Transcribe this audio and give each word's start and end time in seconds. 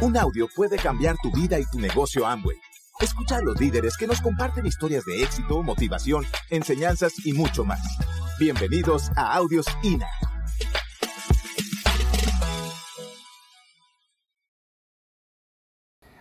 Un 0.00 0.16
audio 0.16 0.48
puede 0.54 0.76
cambiar 0.76 1.16
tu 1.22 1.30
vida 1.30 1.58
y 1.58 1.64
tu 1.66 1.78
negocio 1.78 2.26
Amway. 2.26 2.56
Escucha 3.00 3.36
a 3.36 3.42
los 3.42 3.58
líderes 3.60 3.96
que 3.96 4.06
nos 4.06 4.20
comparten 4.20 4.66
historias 4.66 5.04
de 5.04 5.22
éxito, 5.22 5.62
motivación, 5.62 6.24
enseñanzas 6.50 7.12
y 7.24 7.32
mucho 7.32 7.64
más. 7.64 7.80
Bienvenidos 8.38 9.10
a 9.16 9.34
Audios 9.36 9.66
INA. 9.82 10.06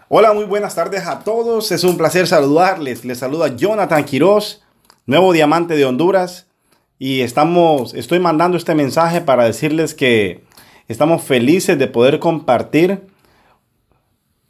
Hola, 0.08 0.34
muy 0.34 0.46
buenas 0.46 0.76
tardes 0.76 1.08
a 1.08 1.24
todos. 1.24 1.72
Es 1.72 1.84
un 1.84 1.98
placer 1.98 2.28
saludarles. 2.28 3.04
Les 3.04 3.18
saluda 3.18 3.56
Jonathan 3.56 4.06
Quiroz, 4.06 4.62
nuevo 5.08 5.34
diamante 5.34 5.76
de 5.76 5.86
Honduras. 5.86 6.46
Y 7.00 7.22
estamos, 7.22 7.96
estoy 7.96 8.20
mandando 8.20 8.56
este 8.56 8.76
mensaje 8.76 9.20
para 9.20 9.46
decirles 9.46 9.96
que 9.96 10.46
estamos 10.88 11.24
felices 11.24 11.80
de 11.80 11.88
poder 11.88 12.20
compartir 12.20 13.13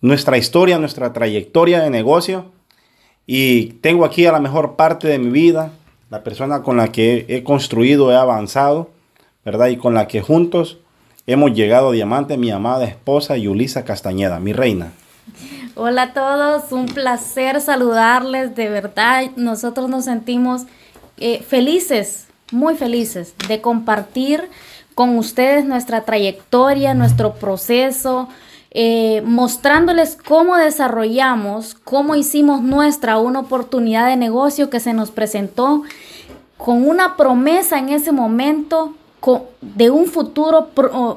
nuestra 0.04 0.38
historia, 0.38 0.78
nuestra 0.80 1.14
trayectoria 1.14 1.82
de 1.82 1.90
negocio. 1.90 2.52
Y 3.26 3.68
tengo 3.82 4.04
aquí 4.04 4.26
a 4.26 4.34
la 4.34 4.42
mejor 4.42 4.76
parte 4.76 5.08
de 5.08 5.18
mi 5.18 5.30
vida, 5.30 5.72
la 6.10 6.24
persona 6.24 6.62
con 6.62 6.76
la 6.76 6.90
que 6.90 7.26
he 7.30 7.44
construido, 7.44 8.12
he 8.12 8.16
avanzado, 8.16 8.90
¿verdad? 9.46 9.68
Y 9.68 9.78
con 9.78 9.94
la 9.94 10.08
que 10.08 10.22
juntos 10.22 10.78
hemos 11.26 11.54
llegado 11.54 11.90
a 11.90 11.94
diamante, 11.94 12.38
mi 12.38 12.52
amada 12.52 12.84
esposa 12.84 13.38
Yulisa 13.38 13.86
Castañeda, 13.86 14.42
mi 14.42 14.52
reina. 14.52 14.92
Hola 15.76 16.02
a 16.04 16.14
todos, 16.14 16.74
un 16.74 16.86
placer 16.88 17.62
saludarles, 17.62 18.56
de 18.56 18.68
verdad, 18.68 19.32
nosotros 19.38 19.90
nos 19.90 20.04
sentimos 20.04 20.64
eh, 21.18 21.42
felices, 21.48 22.28
muy 22.52 22.76
felices 22.76 23.36
de 23.48 23.62
compartir 23.62 24.50
con 24.96 25.18
ustedes 25.18 25.64
nuestra 25.64 26.04
trayectoria, 26.04 26.94
nuestro 26.94 27.36
proceso, 27.36 28.28
eh, 28.76 29.22
mostrándoles 29.24 30.18
cómo 30.28 30.58
desarrollamos, 30.58 31.76
cómo 31.76 32.16
hicimos 32.16 32.64
nuestra 32.64 33.20
una 33.20 33.42
oportunidad 33.42 34.08
de 34.08 34.18
negocio 34.18 34.72
que 34.72 34.80
se 34.80 34.94
nos 34.94 35.12
presentó 35.12 35.84
con 36.58 36.88
una 36.88 37.16
promesa 37.16 37.78
en 37.78 37.90
ese 37.90 38.12
momento 38.12 38.96
de 39.62 39.92
un 39.92 40.08
futuro, 40.08 40.70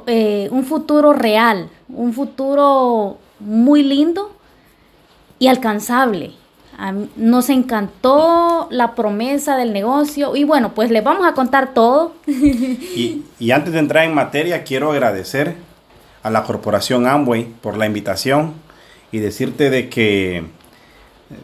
eh, 0.06 0.48
un 0.50 0.64
futuro 0.64 1.14
real, 1.14 1.70
un 1.88 2.12
futuro 2.12 3.16
muy 3.40 3.82
lindo 3.82 4.32
y 5.38 5.46
alcanzable. 5.46 6.32
Nos 7.16 7.48
encantó 7.48 8.68
la 8.70 8.94
promesa 8.94 9.56
del 9.56 9.72
negocio 9.72 10.36
y 10.36 10.44
bueno, 10.44 10.72
pues 10.74 10.90
les 10.90 11.02
vamos 11.02 11.26
a 11.26 11.32
contar 11.32 11.72
todo. 11.72 12.12
y, 12.26 13.24
y 13.38 13.50
antes 13.50 13.72
de 13.72 13.78
entrar 13.78 14.04
en 14.04 14.12
materia, 14.12 14.62
quiero 14.62 14.92
agradecer 14.92 15.56
a 16.26 16.30
la 16.30 16.42
corporación 16.42 17.06
Amway 17.06 17.44
por 17.44 17.76
la 17.76 17.86
invitación 17.86 18.54
y 19.12 19.20
decirte 19.20 19.70
de 19.70 19.88
que, 19.88 20.44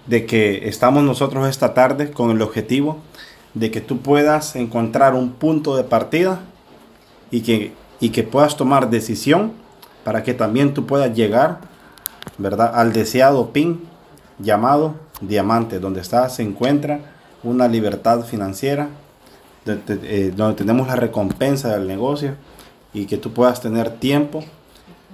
de 0.06 0.26
que 0.26 0.68
estamos 0.68 1.04
nosotros 1.04 1.48
esta 1.48 1.72
tarde 1.72 2.10
con 2.10 2.32
el 2.32 2.42
objetivo 2.42 2.98
de 3.54 3.70
que 3.70 3.80
tú 3.80 3.98
puedas 3.98 4.56
encontrar 4.56 5.14
un 5.14 5.34
punto 5.34 5.76
de 5.76 5.84
partida 5.84 6.40
y 7.30 7.42
que, 7.42 7.72
y 8.00 8.08
que 8.10 8.24
puedas 8.24 8.56
tomar 8.56 8.90
decisión 8.90 9.52
para 10.02 10.24
que 10.24 10.34
también 10.34 10.74
tú 10.74 10.84
puedas 10.84 11.14
llegar 11.14 11.60
¿verdad? 12.36 12.72
al 12.74 12.92
deseado 12.92 13.52
PIN 13.52 13.84
llamado 14.40 14.96
diamante, 15.20 15.78
donde 15.78 16.00
está, 16.00 16.28
se 16.28 16.42
encuentra 16.42 16.98
una 17.44 17.68
libertad 17.68 18.24
financiera, 18.24 18.88
eh, 19.64 20.32
donde 20.34 20.56
tenemos 20.56 20.88
la 20.88 20.96
recompensa 20.96 21.68
del 21.68 21.86
negocio 21.86 22.34
y 22.92 23.06
que 23.06 23.16
tú 23.16 23.32
puedas 23.32 23.60
tener 23.60 23.88
tiempo 23.90 24.42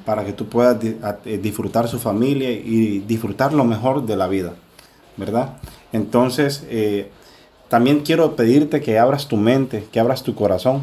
para 0.09 0.25
que 0.25 0.33
tú 0.33 0.49
puedas 0.49 0.79
eh, 0.83 1.37
disfrutar 1.37 1.87
su 1.87 1.99
familia 1.99 2.51
y 2.51 3.01
disfrutar 3.01 3.53
lo 3.53 3.65
mejor 3.65 4.07
de 4.07 4.17
la 4.17 4.27
vida, 4.27 4.55
¿verdad? 5.19 5.59
Entonces, 5.93 6.65
eh, 6.71 7.11
también 7.69 8.01
quiero 8.01 8.35
pedirte 8.35 8.81
que 8.81 8.99
abras 8.99 9.29
tu 9.29 9.37
mente, 9.37 9.87
que 9.93 10.01
abras 10.01 10.23
tu 10.23 10.35
corazón, 10.35 10.81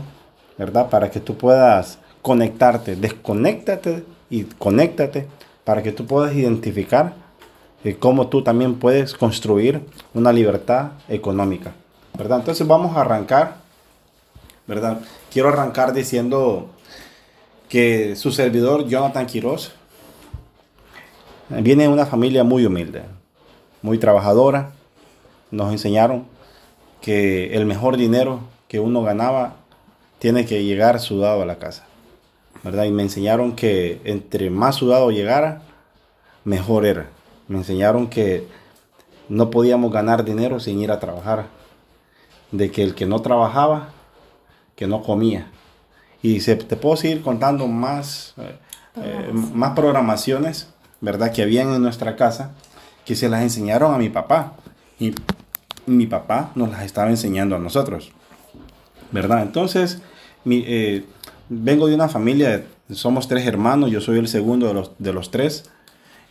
¿verdad? 0.60 0.92
Para 0.92 1.10
que 1.10 1.20
tú 1.20 1.38
puedas 1.38 1.98
conectarte, 2.22 2.96
desconéctate 2.96 4.06
y 4.30 4.44
conéctate 4.44 5.26
para 5.64 5.82
que 5.82 5.92
tú 5.92 6.06
puedas 6.06 6.36
identificar 6.36 7.16
eh, 7.84 7.96
cómo 7.96 8.28
tú 8.28 8.44
también 8.44 8.76
puedes 8.76 9.16
construir 9.16 9.82
una 10.14 10.32
libertad 10.32 10.92
económica, 11.10 11.74
¿verdad? 12.16 12.42
Entonces 12.42 12.68
vamos 12.68 12.96
a 12.96 13.02
arrancar, 13.02 13.56
¿verdad? 14.68 15.00
Quiero 15.32 15.50
arrancar 15.50 15.94
diciendo 15.94 16.70
que 17.76 18.16
su 18.16 18.32
servidor 18.32 18.88
Jonathan 18.88 19.26
Quiroz 19.26 19.74
viene 21.50 21.84
de 21.84 21.90
una 21.90 22.06
familia 22.06 22.46
muy 22.46 22.66
humilde, 22.66 23.04
muy 23.82 23.98
trabajadora. 23.98 24.72
Nos 25.52 25.74
enseñaron 25.74 26.26
que 27.02 27.54
el 27.54 27.66
mejor 27.66 27.98
dinero 27.98 28.40
que 28.70 28.80
uno 28.80 29.04
ganaba 29.04 29.58
tiene 30.20 30.46
que 30.46 30.64
llegar 30.64 31.02
sudado 31.02 31.42
a 31.42 31.46
la 31.46 31.58
casa. 31.58 31.86
¿verdad? 32.64 32.86
Y 32.86 32.92
me 32.92 33.04
enseñaron 33.04 33.58
que 33.58 34.00
entre 34.06 34.50
más 34.50 34.76
sudado 34.76 35.12
llegara, 35.12 35.62
mejor 36.46 36.86
era. 36.86 37.10
Me 37.50 37.58
enseñaron 37.58 38.08
que 38.08 38.48
no 39.28 39.50
podíamos 39.50 39.92
ganar 39.92 40.24
dinero 40.24 40.62
sin 40.62 40.80
ir 40.80 40.94
a 40.94 41.02
trabajar. 41.02 41.48
De 42.54 42.72
que 42.72 42.84
el 42.84 42.96
que 42.96 43.06
no 43.06 43.22
trabajaba, 43.22 43.90
que 44.78 44.88
no 44.88 45.04
comía. 45.04 45.52
Y 46.26 46.40
se, 46.40 46.56
te 46.56 46.76
puedo 46.76 46.98
seguir 46.98 47.22
contando 47.22 47.68
más, 47.68 48.34
eh, 48.38 48.56
eh, 48.96 49.30
más 49.32 49.76
programaciones, 49.76 50.70
¿verdad? 51.00 51.32
Que 51.32 51.44
habían 51.44 51.72
en 51.72 51.84
nuestra 51.84 52.16
casa, 52.16 52.50
que 53.06 53.16
se 53.16 53.30
las 53.30 53.44
enseñaron 53.44 53.94
a 53.94 54.00
mi 54.00 54.10
papá. 54.10 54.54
Y 55.00 55.14
mi 55.86 56.08
papá 56.08 56.52
nos 56.56 56.72
las 56.72 56.82
estaba 56.82 57.12
enseñando 57.12 57.56
a 57.56 57.60
nosotros, 57.60 58.12
¿verdad? 59.12 59.44
Entonces, 59.44 60.02
eh, 60.50 61.06
vengo 61.48 61.86
de 61.86 61.94
una 61.94 62.10
familia, 62.10 62.66
somos 62.90 63.28
tres 63.28 63.46
hermanos, 63.46 63.92
yo 63.92 64.02
soy 64.02 64.18
el 64.18 64.28
segundo 64.28 64.66
de 64.66 64.74
los, 64.74 64.94
de 64.98 65.14
los 65.14 65.30
tres. 65.30 65.70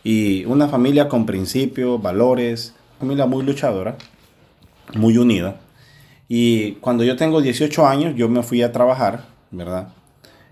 Y 0.03 0.43
una 0.43 0.67
familia 0.67 1.07
con 1.07 1.25
principios, 1.25 2.01
valores, 2.01 2.73
familia 2.99 3.27
muy 3.27 3.45
luchadora, 3.45 3.95
muy 4.93 5.17
unida. 5.17 5.55
Y 6.27 6.73
cuando 6.81 7.05
yo 7.05 7.15
tengo 7.15 7.41
18 7.41 7.87
años, 7.87 8.13
yo 8.17 8.27
me 8.27 8.43
fui 8.43 8.61
a 8.61 8.73
trabajar 8.73 9.34
¿verdad? 9.55 9.89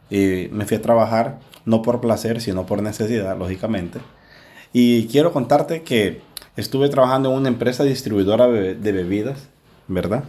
Y 0.10 0.48
me 0.52 0.66
fui 0.66 0.78
a 0.78 0.82
trabajar 0.82 1.40
no 1.66 1.82
por 1.82 2.02
placer, 2.02 2.42
sino 2.42 2.66
por 2.66 2.82
necesidad, 2.82 3.38
lógicamente. 3.38 4.00
Y 4.74 5.08
quiero 5.08 5.32
contarte 5.32 5.84
que 5.84 6.22
estuve 6.58 6.90
trabajando 6.90 7.32
en 7.32 7.38
una 7.38 7.50
empresa 7.50 7.84
distribuidora 7.84 8.48
de 8.48 8.92
bebidas, 8.92 9.48
¿verdad? 9.88 10.24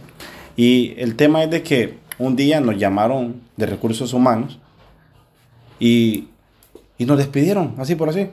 Y 0.55 0.93
el 0.97 1.15
tema 1.15 1.43
es 1.43 1.49
de 1.49 1.63
que 1.63 1.97
un 2.17 2.35
día 2.35 2.61
nos 2.61 2.77
llamaron 2.77 3.41
de 3.57 3.65
recursos 3.65 4.13
humanos 4.13 4.59
y, 5.79 6.29
y 6.97 7.05
nos 7.05 7.17
despidieron, 7.17 7.75
así 7.77 7.95
por 7.95 8.09
así. 8.09 8.29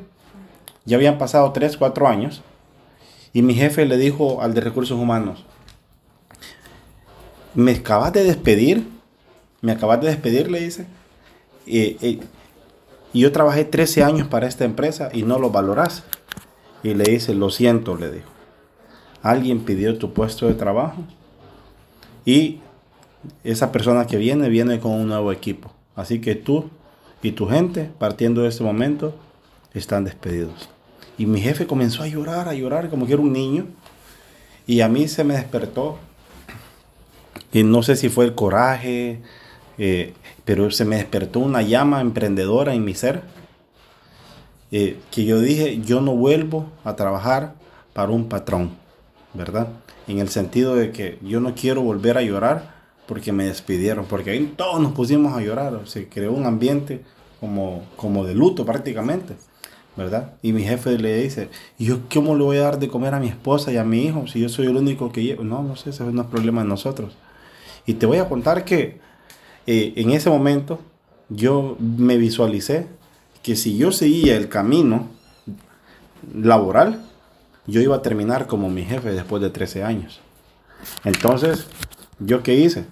Ya 0.85 0.97
habían 0.97 1.19
pasado 1.19 1.53
3, 1.53 1.77
4 1.77 2.09
años 2.09 2.43
y 3.33 3.43
mi 3.43 3.55
jefe 3.55 3.87
le 3.87 3.97
dijo 3.97 4.43
al 4.43 4.55
de 4.55 4.61
recursos 4.61 4.99
humanos, 4.99 5.45
me 7.55 7.73
acabas 7.73 8.13
de 8.13 8.25
despedir 8.25 8.89
me 9.63 9.73
acabas 9.73 10.01
de 10.03 10.09
despedir, 10.09 10.51
le 10.51 10.61
dice. 10.61 10.87
Y, 11.67 12.21
yo 13.15 13.31
trabajé 13.31 13.65
13 13.65 14.05
años 14.05 14.29
para 14.29 14.47
esta 14.47 14.65
empresa 14.65 15.11
y 15.13 15.23
no 15.23 15.39
lo 15.39 15.51
valoras. 15.51 16.05
Y 16.83 16.95
le 16.95 17.05
dice, 17.05 17.35
lo 17.35 17.51
siento, 17.51 17.97
le 17.97 18.11
dijo. 18.11 18.29
Alguien 19.23 19.61
pidió 19.61 19.97
tu 19.99 20.13
puesto 20.13 20.49
de 20.49 20.55
trabajo 20.55 21.05
y 22.25 22.61
esa 23.45 23.71
persona 23.71 24.07
que 24.07 24.17
viene 24.17 24.49
viene 24.49 24.81
con 24.81 24.93
un 24.93 25.07
nuevo 25.07 25.31
equipo. 25.31 25.73
Así 25.95 26.21
que 26.21 26.35
tú 26.35 26.71
y 27.23 27.33
tu 27.33 27.47
gente, 27.47 27.91
partiendo 27.99 28.43
de 28.43 28.49
este 28.49 28.65
momento, 28.65 29.15
están 29.75 30.05
despedidos. 30.05 30.69
Y 31.19 31.27
mi 31.27 31.41
jefe 31.41 31.67
comenzó 31.67 32.03
a 32.03 32.09
llorar, 32.09 32.49
a 32.49 32.55
llorar 32.55 32.91
como 32.91 33.07
que 33.07 33.13
era 33.13 33.23
un 33.23 33.33
niño. 33.33 33.67
Y 34.67 34.81
a 34.81 34.89
mí 34.89 35.07
se 35.07 35.23
me 35.23 35.35
despertó. 35.35 35.99
Y 37.53 37.63
no 37.63 37.83
sé 37.83 37.95
si 37.95 38.09
fue 38.09 38.25
el 38.25 38.35
coraje, 38.35 39.21
eh, 39.85 40.15
pero 40.45 40.71
se 40.71 40.85
me 40.85 40.95
despertó 40.95 41.41
una 41.41 41.61
llama 41.61 42.01
emprendedora 42.01 42.73
en 42.73 42.85
mi 42.85 42.95
ser, 42.95 43.23
eh, 44.71 44.97
que 45.11 45.25
yo 45.25 45.41
dije, 45.41 45.81
yo 45.81 46.01
no 46.01 46.15
vuelvo 46.15 46.67
a 46.85 46.95
trabajar 46.95 47.55
para 47.93 48.13
un 48.13 48.29
patrón, 48.29 48.77
¿verdad? 49.35 49.71
En 50.07 50.21
el 50.21 50.29
sentido 50.29 50.77
de 50.77 50.93
que 50.93 51.19
yo 51.21 51.41
no 51.41 51.57
quiero 51.57 51.83
volver 51.83 52.17
a 52.17 52.23
llorar 52.23 52.77
porque 53.09 53.33
me 53.33 53.47
despidieron, 53.47 54.05
porque 54.05 54.31
ahí 54.31 54.55
todos 54.57 54.81
nos 54.81 54.93
pusimos 54.93 55.37
a 55.37 55.41
llorar, 55.41 55.81
se 55.87 56.09
creó 56.09 56.31
un 56.31 56.47
ambiente 56.47 57.03
como, 57.41 57.83
como 57.97 58.25
de 58.25 58.37
luto 58.37 58.65
prácticamente. 58.65 59.35
¿verdad? 59.97 60.35
Y 60.43 60.53
mi 60.53 60.63
jefe 60.63 60.97
le 60.97 61.23
dice, 61.25 61.49
¿y 61.77 61.87
yo 61.87 62.03
cómo 62.09 62.37
le 62.37 62.45
voy 62.45 62.57
a 62.59 62.63
dar 62.63 62.79
de 62.79 62.87
comer 62.87 63.15
a 63.15 63.21
mi 63.21 63.29
esposa 63.29 63.73
y 63.73 63.79
a 63.79 63.85
mi 63.85 64.05
hijo 64.05 64.29
si 64.29 64.41
yo 64.41 64.49
soy 64.49 64.67
el 64.67 64.77
único 64.77 65.11
que 65.11 65.25
llevo? 65.25 65.43
No, 65.43 65.63
no 65.65 65.75
sé, 65.75 65.91
ese 65.91 66.09
es 66.09 66.27
problema 66.27 66.63
de 66.63 66.69
nosotros. 66.69 67.15
Y 67.85 67.95
te 67.95 68.07
voy 68.07 68.19
a 68.19 68.29
contar 68.29 68.65
que 68.65 69.01
eh, 69.67 69.93
en 69.97 70.11
ese 70.11 70.31
momento 70.31 70.81
yo 71.29 71.77
me 71.79 72.17
visualicé 72.17 72.87
que 73.43 73.57
si 73.57 73.77
yo 73.77 73.93
seguía 73.93 74.37
el 74.37 74.49
camino 74.49 75.09
laboral, 76.35 77.05
yo 77.67 77.81
iba 77.81 77.97
a 77.97 78.03
terminar 78.03 78.47
como 78.47 78.69
mi 78.69 78.85
jefe 78.85 79.13
después 79.13 79.43
de 79.43 79.51
13 79.51 79.85
años. 79.85 80.21
Entonces, 81.05 81.67
¿yo 82.19 82.43
qué 82.43 82.55
hice? 82.55 82.87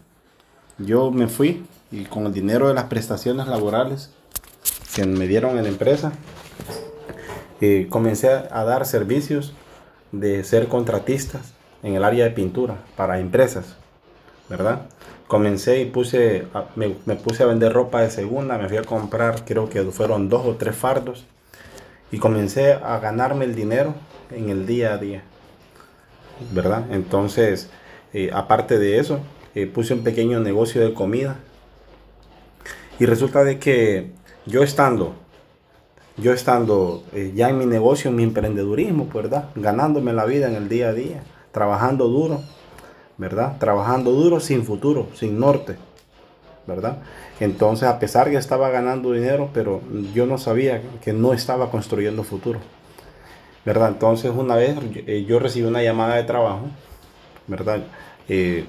Yo 0.78 1.10
me 1.10 1.28
fui 1.28 1.64
y 1.90 2.04
con 2.04 2.26
el 2.26 2.32
dinero 2.32 2.68
de 2.68 2.74
las 2.74 2.84
prestaciones 2.84 3.46
laborales 3.46 4.10
que 4.94 5.04
me 5.04 5.26
dieron 5.26 5.56
en 5.56 5.64
la 5.64 5.68
empresa, 5.68 6.12
eh, 7.60 7.86
comencé 7.90 8.28
a 8.28 8.64
dar 8.64 8.86
servicios 8.86 9.52
de 10.12 10.44
ser 10.44 10.68
contratistas 10.68 11.52
en 11.82 11.94
el 11.94 12.04
área 12.04 12.24
de 12.24 12.30
pintura 12.30 12.76
para 12.96 13.20
empresas, 13.20 13.76
¿verdad? 14.48 14.82
Comencé 15.30 15.80
y 15.80 15.84
puse, 15.84 16.48
me, 16.74 16.88
puse 17.14 17.44
a 17.44 17.46
vender 17.46 17.72
ropa 17.72 18.00
de 18.00 18.10
segunda, 18.10 18.58
me 18.58 18.68
fui 18.68 18.78
a 18.78 18.82
comprar, 18.82 19.44
creo 19.44 19.68
que 19.68 19.84
fueron 19.84 20.28
dos 20.28 20.44
o 20.44 20.56
tres 20.56 20.74
fardos, 20.74 21.24
y 22.10 22.18
comencé 22.18 22.72
a 22.72 22.98
ganarme 22.98 23.44
el 23.44 23.54
dinero 23.54 23.94
en 24.32 24.48
el 24.48 24.66
día 24.66 24.92
a 24.92 24.98
día, 24.98 25.22
¿verdad? 26.50 26.84
Entonces, 26.90 27.70
eh, 28.12 28.32
aparte 28.34 28.80
de 28.80 28.98
eso, 28.98 29.20
eh, 29.54 29.68
puse 29.68 29.94
un 29.94 30.02
pequeño 30.02 30.40
negocio 30.40 30.84
de 30.84 30.94
comida. 30.94 31.36
Y 32.98 33.06
resulta 33.06 33.44
de 33.44 33.60
que 33.60 34.10
yo 34.46 34.64
estando, 34.64 35.14
yo 36.16 36.32
estando 36.32 37.04
eh, 37.12 37.30
ya 37.36 37.50
en 37.50 37.58
mi 37.58 37.66
negocio, 37.66 38.10
en 38.10 38.16
mi 38.16 38.24
emprendedurismo, 38.24 39.08
¿verdad? 39.14 39.50
Ganándome 39.54 40.12
la 40.12 40.24
vida 40.24 40.48
en 40.48 40.56
el 40.56 40.68
día 40.68 40.88
a 40.88 40.92
día, 40.92 41.22
trabajando 41.52 42.08
duro, 42.08 42.40
¿verdad? 43.20 43.58
Trabajando 43.58 44.12
duro 44.12 44.40
sin 44.40 44.64
futuro, 44.64 45.08
sin 45.14 45.38
norte, 45.38 45.76
¿verdad? 46.66 47.02
Entonces, 47.38 47.86
a 47.86 47.98
pesar 47.98 48.30
que 48.30 48.36
estaba 48.36 48.70
ganando 48.70 49.12
dinero, 49.12 49.50
pero 49.52 49.82
yo 50.14 50.24
no 50.24 50.38
sabía 50.38 50.80
que 51.04 51.12
no 51.12 51.34
estaba 51.34 51.70
construyendo 51.70 52.24
futuro, 52.24 52.60
¿verdad? 53.66 53.90
Entonces, 53.90 54.32
una 54.34 54.56
vez 54.56 54.74
yo 55.26 55.38
recibí 55.38 55.66
una 55.66 55.82
llamada 55.82 56.16
de 56.16 56.22
trabajo, 56.22 56.62
¿verdad? 57.46 57.80
Eh, 58.26 58.64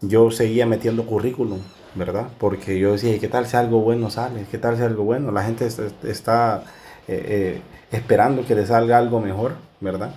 yo 0.00 0.30
seguía 0.30 0.64
metiendo 0.64 1.04
currículum, 1.04 1.60
¿verdad? 1.94 2.28
Porque 2.38 2.78
yo 2.78 2.92
decía, 2.92 3.18
¿qué 3.18 3.28
tal 3.28 3.46
si 3.46 3.58
algo 3.58 3.82
bueno 3.82 4.08
sale? 4.08 4.46
¿Qué 4.50 4.56
tal 4.56 4.78
si 4.78 4.82
algo 4.84 5.04
bueno? 5.04 5.30
La 5.32 5.44
gente 5.44 5.66
está 5.66 6.64
eh, 7.08 7.26
eh, 7.28 7.62
esperando 7.90 8.46
que 8.46 8.54
le 8.54 8.64
salga 8.64 8.96
algo 8.96 9.20
mejor, 9.20 9.52
¿verdad? 9.80 10.14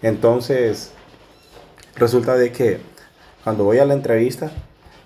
Entonces, 0.00 0.92
resulta 1.96 2.36
de 2.36 2.52
que 2.52 2.95
cuando 3.46 3.62
voy 3.62 3.78
a 3.78 3.84
la 3.84 3.94
entrevista, 3.94 4.50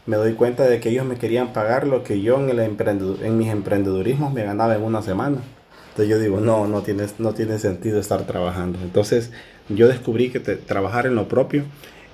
me 0.06 0.16
doy 0.16 0.32
cuenta 0.32 0.64
de 0.64 0.80
que 0.80 0.88
ellos 0.88 1.04
me 1.04 1.16
querían 1.16 1.52
pagar 1.52 1.86
lo 1.86 2.04
que 2.04 2.22
yo 2.22 2.40
en, 2.40 2.48
el 2.48 2.58
en 2.58 3.36
mis 3.36 3.48
emprendedurismos 3.50 4.32
me 4.32 4.42
ganaba 4.44 4.74
en 4.74 4.82
una 4.82 5.02
semana. 5.02 5.42
Entonces 5.90 6.08
yo 6.08 6.18
digo, 6.18 6.40
no, 6.40 6.66
no 6.66 6.80
tiene, 6.80 7.04
no 7.18 7.34
tiene 7.34 7.58
sentido 7.58 8.00
estar 8.00 8.22
trabajando. 8.22 8.78
Entonces 8.82 9.30
yo 9.68 9.88
descubrí 9.88 10.30
que 10.30 10.40
trabajar 10.40 11.04
en 11.04 11.16
lo 11.16 11.28
propio 11.28 11.64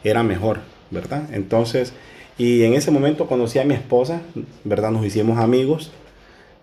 era 0.03 0.25
mejor, 0.25 0.59
¿verdad? 0.91 1.33
Entonces, 1.33 1.93
y 2.37 2.65
en 2.65 2.75
ese 2.75 2.91
momento 2.91 3.29
conocí 3.29 3.61
a 3.61 3.65
mi 3.65 3.75
esposa, 3.75 4.21
¿verdad? 4.65 4.91
Nos 4.91 5.07
hicimos 5.07 5.39
amigos, 5.39 5.93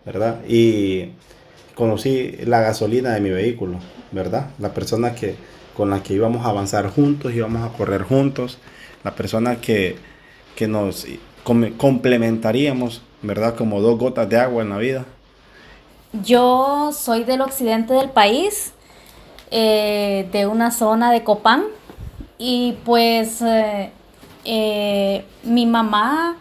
¿verdad? 0.06 0.42
Y 0.46 1.12
conocí 1.74 2.36
la 2.44 2.60
gasolina 2.60 3.14
de 3.14 3.22
mi 3.22 3.30
vehículo, 3.30 3.78
¿verdad? 4.12 4.50
La 4.60 4.74
persona 4.74 5.16
que, 5.16 5.36
con 5.74 5.90
la 5.90 6.04
que 6.04 6.16
íbamos 6.16 6.46
a 6.46 6.50
avanzar 6.50 6.90
juntos, 6.90 7.34
íbamos 7.34 7.64
a 7.64 7.78
correr 7.78 8.02
juntos, 8.02 8.60
la 9.04 9.16
persona 9.16 9.58
que, 9.58 9.98
que 10.56 10.68
nos 10.68 11.06
complementaríamos, 11.78 13.02
¿verdad? 13.22 13.56
Como 13.56 13.82
dos 13.82 14.00
gotas 14.00 14.30
de 14.30 14.38
agua 14.38 14.64
en 14.64 14.70
la 14.70 14.78
vida. 14.78 15.06
Yo 16.24 16.92
soy 16.94 17.24
del 17.24 17.42
occidente 17.42 17.94
del 17.94 18.10
país, 18.10 18.74
eh, 19.52 20.30
de 20.32 20.48
una 20.48 20.72
zona 20.72 21.12
de 21.12 21.24
Copán, 21.24 21.64
y 22.38 22.78
pues 22.84 23.42
eh, 23.42 23.92
eh, 24.46 25.26
mi 25.44 25.66
mamá, 25.66 26.36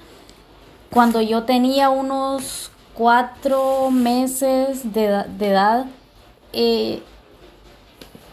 cuando 0.90 1.20
yo 1.20 1.44
tenía 1.44 1.90
unos 1.90 2.70
cuatro 2.94 3.90
meses 3.90 4.92
de, 4.92 5.24
edad, 5.40 5.86
eh, 6.52 7.02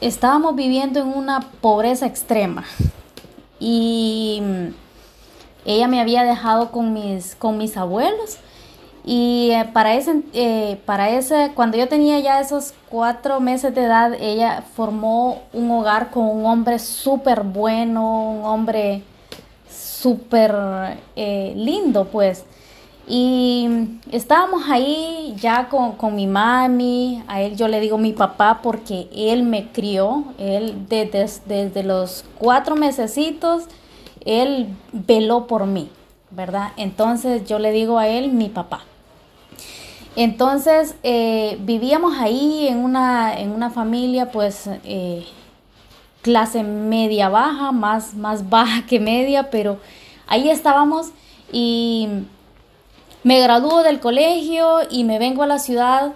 estábamos 0.02 0.56
viviendo 0.56 1.00
en 1.00 1.08
una 1.08 1.42
pobreza 1.62 2.06
extrema. 2.06 2.66
Y 3.60 4.42
mm, 4.42 4.68
ella 5.66 5.88
me 5.88 6.02
había 6.02 6.24
dejado 6.24 6.72
con 6.72 6.94
mis, 6.94 7.36
con 7.36 7.58
mis 7.58 7.78
abuelos. 7.78 8.38
Y 9.06 9.52
eh, 9.52 9.70
para 9.74 9.96
ese, 9.96 10.80
para 10.86 11.10
ese, 11.10 11.52
cuando 11.56 11.78
yo 11.78 11.88
tenía 11.88 12.20
ya 12.20 12.40
esos 12.42 12.74
cuatro 12.90 13.40
meses 13.40 13.74
de 13.74 13.84
edad, 13.84 14.14
ella 14.20 14.64
formó 14.76 15.42
un 15.54 15.72
hogar 15.72 16.12
con 16.12 16.26
un 16.26 16.46
hombre 16.46 16.80
súper 16.80 17.42
bueno, 17.42 18.32
un 18.32 18.46
hombre 18.46 19.04
súper 19.70 20.56
eh, 21.16 21.54
lindo, 21.56 22.06
pues. 22.06 22.46
Y 23.12 23.68
estábamos 24.12 24.70
ahí 24.70 25.34
ya 25.40 25.68
con, 25.68 26.16
mi 26.16 26.28
mami, 26.28 27.24
a 27.28 27.42
él 27.42 27.56
yo 27.56 27.68
le 27.68 27.80
digo 27.80 27.98
mi 27.98 28.14
papá 28.14 28.60
porque 28.62 29.10
él 29.12 29.42
me 29.42 29.72
crió, 29.72 30.26
él 30.38 30.86
desde, 30.88 31.28
desde 31.48 31.82
los 31.82 32.24
cuatro 32.38 32.76
mesecitos, 32.76 33.64
él 34.26 34.68
veló 34.92 35.48
por 35.48 35.66
mí, 35.66 35.90
¿verdad? 36.30 36.72
Entonces 36.78 37.48
yo 37.48 37.58
le 37.58 37.72
digo 37.72 37.98
a 37.98 38.08
él 38.08 38.32
mi 38.32 38.48
papá. 38.48 38.84
Entonces 40.16 40.96
eh, 41.02 41.58
vivíamos 41.62 42.16
ahí 42.20 42.68
en 42.68 42.78
una, 42.78 43.34
en 43.40 43.52
una 43.52 43.72
familia 43.72 44.32
pues 44.32 44.70
eh, 44.84 45.26
clase 46.22 46.62
media 46.62 47.28
baja, 47.30 47.72
más, 47.72 48.14
más 48.14 48.48
baja 48.48 48.86
que 48.86 49.00
media, 49.00 49.50
pero 49.50 49.80
ahí 50.28 50.52
estábamos 50.52 51.08
y 51.52 52.08
me 53.30 53.40
gradúo 53.42 53.84
del 53.84 54.00
colegio 54.00 54.80
y 54.90 55.04
me 55.04 55.20
vengo 55.20 55.44
a 55.44 55.46
la 55.46 55.60
ciudad 55.60 56.14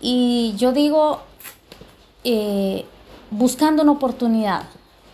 y 0.00 0.54
yo 0.56 0.70
digo, 0.70 1.18
eh, 2.22 2.84
buscando 3.32 3.82
una 3.82 3.90
oportunidad, 3.90 4.62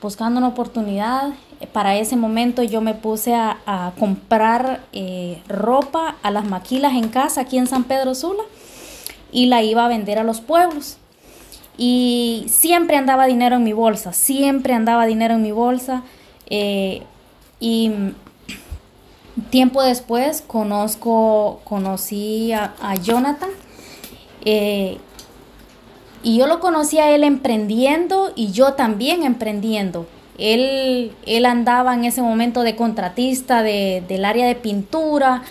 buscando 0.03 0.37
una 0.37 0.49
oportunidad, 0.49 1.31
para 1.73 1.97
ese 1.97 2.17
momento 2.17 2.63
yo 2.63 2.83
me 2.83 2.93
puse 2.93 3.35
a, 3.35 3.93
comprar 3.99 4.83
eh, 4.93 5.41
ropa 5.49 6.17
a 6.23 6.31
las 6.31 6.45
maquilas 6.45 6.93
en 6.93 7.09
casa 7.09 7.41
aquí 7.41 7.57
en 7.57 7.67
San 7.67 7.85
Pedro 7.85 8.15
Sula 8.15 8.43
y 9.33 9.47
la 9.47 9.63
iba 9.63 9.87
a 9.87 9.89
vender 9.89 10.19
a 10.19 10.23
los 10.23 10.43
pueblos. 10.43 10.99
Y 11.79 12.45
siempre 12.51 12.99
andaba 12.99 13.25
dinero 13.25 13.57
en 13.57 13.65
mi 13.65 13.73
bolsa, 13.73 14.13
siempre 14.13 14.75
andaba 14.75 15.07
dinero 15.07 15.37
en 15.37 15.41
mi 15.41 15.53
bolsa. 15.53 16.03
Eh, 16.51 17.05
y 17.59 18.13
tiempo 19.51 19.83
después 19.83 20.43
conozco, 20.47 21.61
conocí 21.65 22.53
a, 22.53 22.95
Jonathan. 23.03 23.51
Eh, 24.45 24.99
y 26.23 26.39
yo 26.39 26.47
lo 26.47 26.61
conocí 26.61 26.99
a 26.99 27.11
él 27.11 27.25
emprendiendo 27.25 28.33
y 28.35 28.53
yo 28.53 28.75
también 28.75 29.23
emprendiendo. 29.23 30.07
Él, 30.39 31.13
él 31.25 31.47
andaba 31.47 31.95
en 31.95 32.05
ese 32.05 32.21
momento 32.21 32.63
de 32.63 32.77
contratista 32.77 33.63
del 33.63 34.25
área 34.25 34.47
de 34.47 34.55
pintura, 34.55 35.43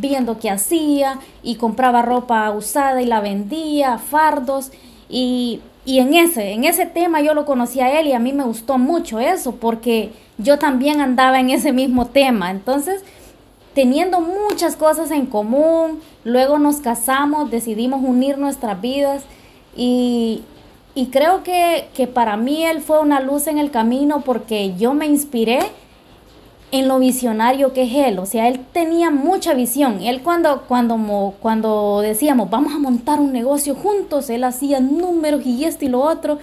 viendo 0.00 0.38
qué 0.38 0.50
hacía 0.50 1.18
y 1.42 1.56
compraba 1.56 2.02
ropa 2.02 2.50
usada 2.50 3.02
y 3.02 3.06
la 3.06 3.20
vendía, 3.20 3.98
fardos. 3.98 4.72
Y 5.08 5.60
y 5.84 5.98
en 5.98 6.14
ese, 6.14 6.52
en 6.52 6.64
ese 6.64 6.86
tema 6.86 7.20
yo 7.20 7.34
lo 7.34 7.44
conocí 7.44 7.80
a 7.80 7.98
él 7.98 8.06
y 8.06 8.12
a 8.12 8.20
mí 8.20 8.32
me 8.32 8.44
gustó 8.44 8.78
mucho 8.78 9.18
eso 9.18 9.56
porque 9.56 10.12
yo 10.38 10.58
también 10.58 11.00
andaba 11.00 11.40
en 11.40 11.50
ese 11.50 11.72
mismo 11.72 12.06
tema. 12.06 12.50
Entonces, 12.52 13.02
teniendo 13.74 14.20
muchas 14.20 14.76
cosas 14.76 15.10
en 15.10 15.26
común, 15.26 16.00
luego 16.24 16.58
nos 16.58 16.80
casamos, 16.80 17.50
decidimos 17.50 18.02
unir 18.02 18.38
nuestras 18.38 18.80
vidas 18.80 19.22
y, 19.76 20.42
y 20.94 21.06
creo 21.06 21.42
que, 21.42 21.88
que 21.94 22.06
para 22.06 22.36
mí 22.36 22.64
él 22.64 22.80
fue 22.80 23.00
una 23.00 23.20
luz 23.20 23.46
en 23.46 23.58
el 23.58 23.70
camino 23.70 24.22
porque 24.22 24.74
yo 24.76 24.94
me 24.94 25.06
inspiré 25.06 25.60
en 26.72 26.88
lo 26.88 26.98
visionario 26.98 27.72
que 27.72 27.82
es 27.84 28.08
él. 28.08 28.18
O 28.18 28.26
sea, 28.26 28.48
él 28.48 28.60
tenía 28.72 29.10
mucha 29.10 29.54
visión. 29.54 30.02
Él 30.02 30.22
cuando, 30.22 30.62
cuando, 30.62 31.34
cuando 31.40 32.00
decíamos, 32.00 32.50
vamos 32.50 32.74
a 32.74 32.78
montar 32.78 33.20
un 33.20 33.32
negocio 33.32 33.74
juntos, 33.74 34.30
él 34.30 34.42
hacía 34.42 34.80
números 34.80 35.46
y 35.46 35.64
esto 35.64 35.84
y 35.84 35.88
lo 35.88 36.00
otro. 36.00 36.38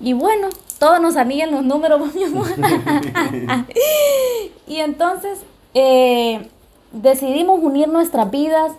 Y 0.00 0.12
bueno, 0.12 0.48
todos 0.78 1.00
nos 1.00 1.14
salían 1.14 1.52
los 1.52 1.64
números, 1.64 2.14
mi 2.14 2.24
amor. 2.24 2.46
y 4.66 4.76
entonces 4.76 5.38
eh, 5.74 6.48
decidimos 6.92 7.60
unir 7.62 7.88
nuestras 7.88 8.30
vidas, 8.30 8.72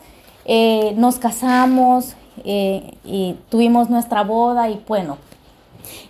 eh, 0.45 0.93
nos 0.97 1.19
casamos 1.19 2.15
eh, 2.43 2.95
y 3.03 3.35
tuvimos 3.49 3.89
nuestra 3.89 4.23
boda 4.23 4.69
y 4.69 4.81
bueno, 4.87 5.17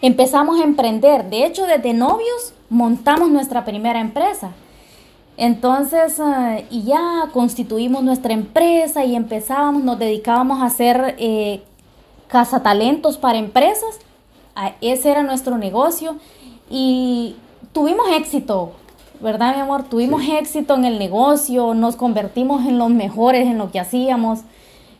empezamos 0.01 0.59
a 0.59 0.63
emprender. 0.63 1.29
De 1.29 1.45
hecho, 1.45 1.65
desde 1.65 1.93
novios 1.93 2.53
montamos 2.69 3.29
nuestra 3.29 3.65
primera 3.65 3.99
empresa. 3.99 4.51
Entonces, 5.37 6.19
eh, 6.19 6.65
y 6.69 6.83
ya 6.83 7.29
constituimos 7.31 8.03
nuestra 8.03 8.33
empresa 8.33 9.05
y 9.05 9.15
empezábamos, 9.15 9.83
nos 9.83 9.97
dedicábamos 9.97 10.61
a 10.61 10.65
hacer 10.65 11.15
eh, 11.17 11.63
cazatalentos 12.27 13.17
para 13.17 13.37
empresas. 13.37 13.99
Ah, 14.53 14.73
ese 14.81 15.09
era 15.09 15.23
nuestro 15.23 15.57
negocio 15.57 16.17
y 16.69 17.37
tuvimos 17.71 18.05
éxito, 18.11 18.73
¿verdad, 19.21 19.55
mi 19.55 19.61
amor? 19.61 19.83
Tuvimos 19.83 20.21
éxito 20.27 20.75
en 20.75 20.85
el 20.85 20.99
negocio, 20.99 21.73
nos 21.73 21.95
convertimos 21.95 22.65
en 22.65 22.77
los 22.77 22.89
mejores 22.89 23.47
en 23.47 23.57
lo 23.57 23.71
que 23.71 23.79
hacíamos. 23.79 24.39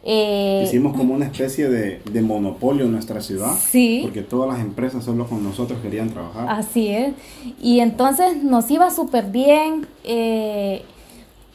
Eh, 0.04 0.64
Hicimos 0.66 0.96
como 0.96 1.14
una 1.14 1.26
especie 1.26 1.70
de, 1.70 2.22
monopolio 2.22 2.86
en 2.86 2.92
nuestra 2.92 3.22
ciudad. 3.22 3.54
Sí. 3.58 4.02
Porque 4.04 4.22
todas 4.22 4.50
las 4.50 4.60
empresas 4.60 5.04
solo 5.04 5.28
con 5.28 5.44
nosotros 5.44 5.80
querían 5.82 6.10
trabajar. 6.10 6.48
Así 6.50 6.90
es. 6.90 7.14
Y 7.62 7.80
entonces 7.80 8.42
nos 8.44 8.70
iba 8.72 8.92
súper 8.92 9.26
bien. 9.26 9.88
Eh, 10.04 10.84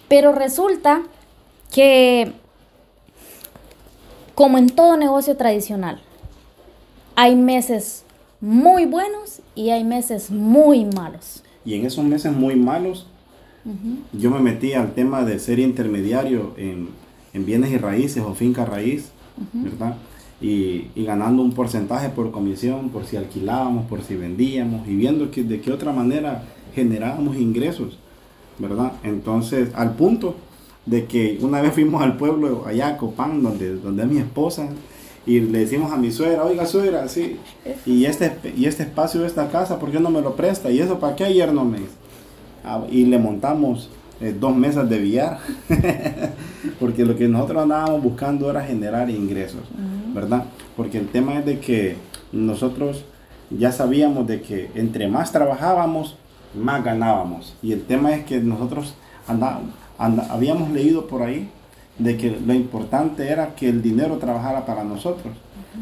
pero 0.09 0.33
resulta 0.33 1.03
que, 1.73 2.33
como 4.35 4.59
en 4.59 4.69
todo 4.69 4.97
negocio 4.97 5.37
tradicional, 5.37 6.01
hay 7.17 7.37
meses 7.37 8.05
muy 8.41 8.85
buenos 8.85 9.41
y 9.55 9.71
hay 9.71 9.85
meses 9.85 10.31
muy 10.31 10.85
malos. 10.85 11.44
Y 11.65 11.75
en 11.75 11.87
esos 11.87 12.05
meses 12.05 12.33
muy 12.33 12.57
malos, 12.57 13.07
yo 14.13 14.31
me 14.31 14.41
metí 14.41 14.75
al 14.75 14.93
tema 14.93 15.25
de 15.25 15.39
ser 15.39 15.59
intermediario 15.59 16.53
en, 16.57 16.89
bienes 17.45 17.73
y 17.73 17.79
raíces 17.79 18.23
o 18.23 18.35
finca 18.35 18.65
raíz, 18.65 19.11
¿verdad? 19.53 19.97
Y, 20.41 20.89
ganando 20.97 21.43
un 21.43 21.53
porcentaje 21.53 22.11
por 22.11 22.31
comisión, 22.31 22.91
por 22.91 23.07
si 23.07 23.17
alquilábamos, 23.17 23.87
por 23.87 24.03
si 24.03 24.15
vendíamos 24.17 24.87
y 24.87 24.95
viendo 24.95 25.31
que, 25.31 25.43
de 25.43 25.61
qué 25.61 25.73
otra 25.73 25.93
manera 25.93 26.45
generábamos 26.75 27.37
ingresos, 27.37 27.99
¿verdad? 28.59 28.93
Entonces, 29.03 29.71
al 29.75 29.95
punto 29.95 30.37
de 30.87 31.07
que 31.07 31.39
una 31.41 31.63
vez 31.63 31.73
fuimos 31.73 32.03
al 32.03 32.17
pueblo 32.19 32.65
allá 32.67 32.89
a 32.89 32.97
Copán, 32.99 33.43
donde, 33.43 33.77
donde 33.77 34.03
es 34.03 34.09
mi 34.09 34.19
esposa, 34.19 34.69
y 35.27 35.41
le 35.41 35.61
decimos 35.61 35.93
a 35.93 35.97
mi 35.97 36.11
suegra, 36.11 36.45
oiga 36.45 36.67
suegra, 36.67 37.09
sí, 37.09 37.39
y 37.87 38.05
este, 38.05 38.37
y 38.57 38.67
este 38.67 38.83
espacio 38.83 39.21
de 39.21 39.27
esta 39.27 39.49
casa, 39.49 39.79
¿por 39.79 39.91
qué 39.91 40.01
no 40.01 40.11
me 40.11 40.21
lo 40.21 40.37
presta? 40.37 40.71
¿Y 40.71 40.81
eso 40.81 40.99
para 40.99 41.17
qué 41.17 41.25
ayer 41.25 41.53
no 41.53 41.65
me 41.65 41.79
ah, 42.65 42.83
y 42.91 43.07
le 43.07 43.19
montamos 43.19 43.91
eh, 44.21 44.35
dos 44.39 44.55
mesas 44.55 44.89
de 44.89 44.99
billar, 44.99 45.39
porque 46.81 47.05
lo 47.05 47.17
que 47.17 47.27
nosotros 47.27 47.63
andábamos 47.63 48.03
buscando 48.03 48.51
era 48.51 48.63
generar 48.63 49.11
ingresos, 49.11 49.63
¿verdad? 50.15 50.45
Porque 50.77 50.99
el 50.99 51.09
tema 51.09 51.39
es 51.39 51.45
de 51.45 51.59
que 51.59 51.97
nosotros 52.33 53.05
ya 53.51 53.73
sabíamos 53.73 54.27
de 54.27 54.41
que 54.41 54.71
entre 54.75 55.09
más 55.09 55.33
trabajábamos, 55.33 56.17
más 56.55 56.85
ganábamos. 56.85 57.57
Y 57.63 57.73
el 57.73 57.83
tema 57.83 58.15
es 58.15 58.25
que 58.25 58.39
nosotros 58.41 58.95
andábamos, 59.27 59.71
habíamos 59.99 60.71
leído 60.71 61.07
por 61.07 61.23
ahí 61.23 61.51
de 61.99 62.17
que 62.17 62.31
lo 62.45 62.55
importante 62.55 63.29
era 63.29 63.55
que 63.55 63.69
el 63.69 63.83
dinero 63.83 64.19
trabajara 64.19 64.67
para 64.67 64.85
nosotros, 64.85 65.35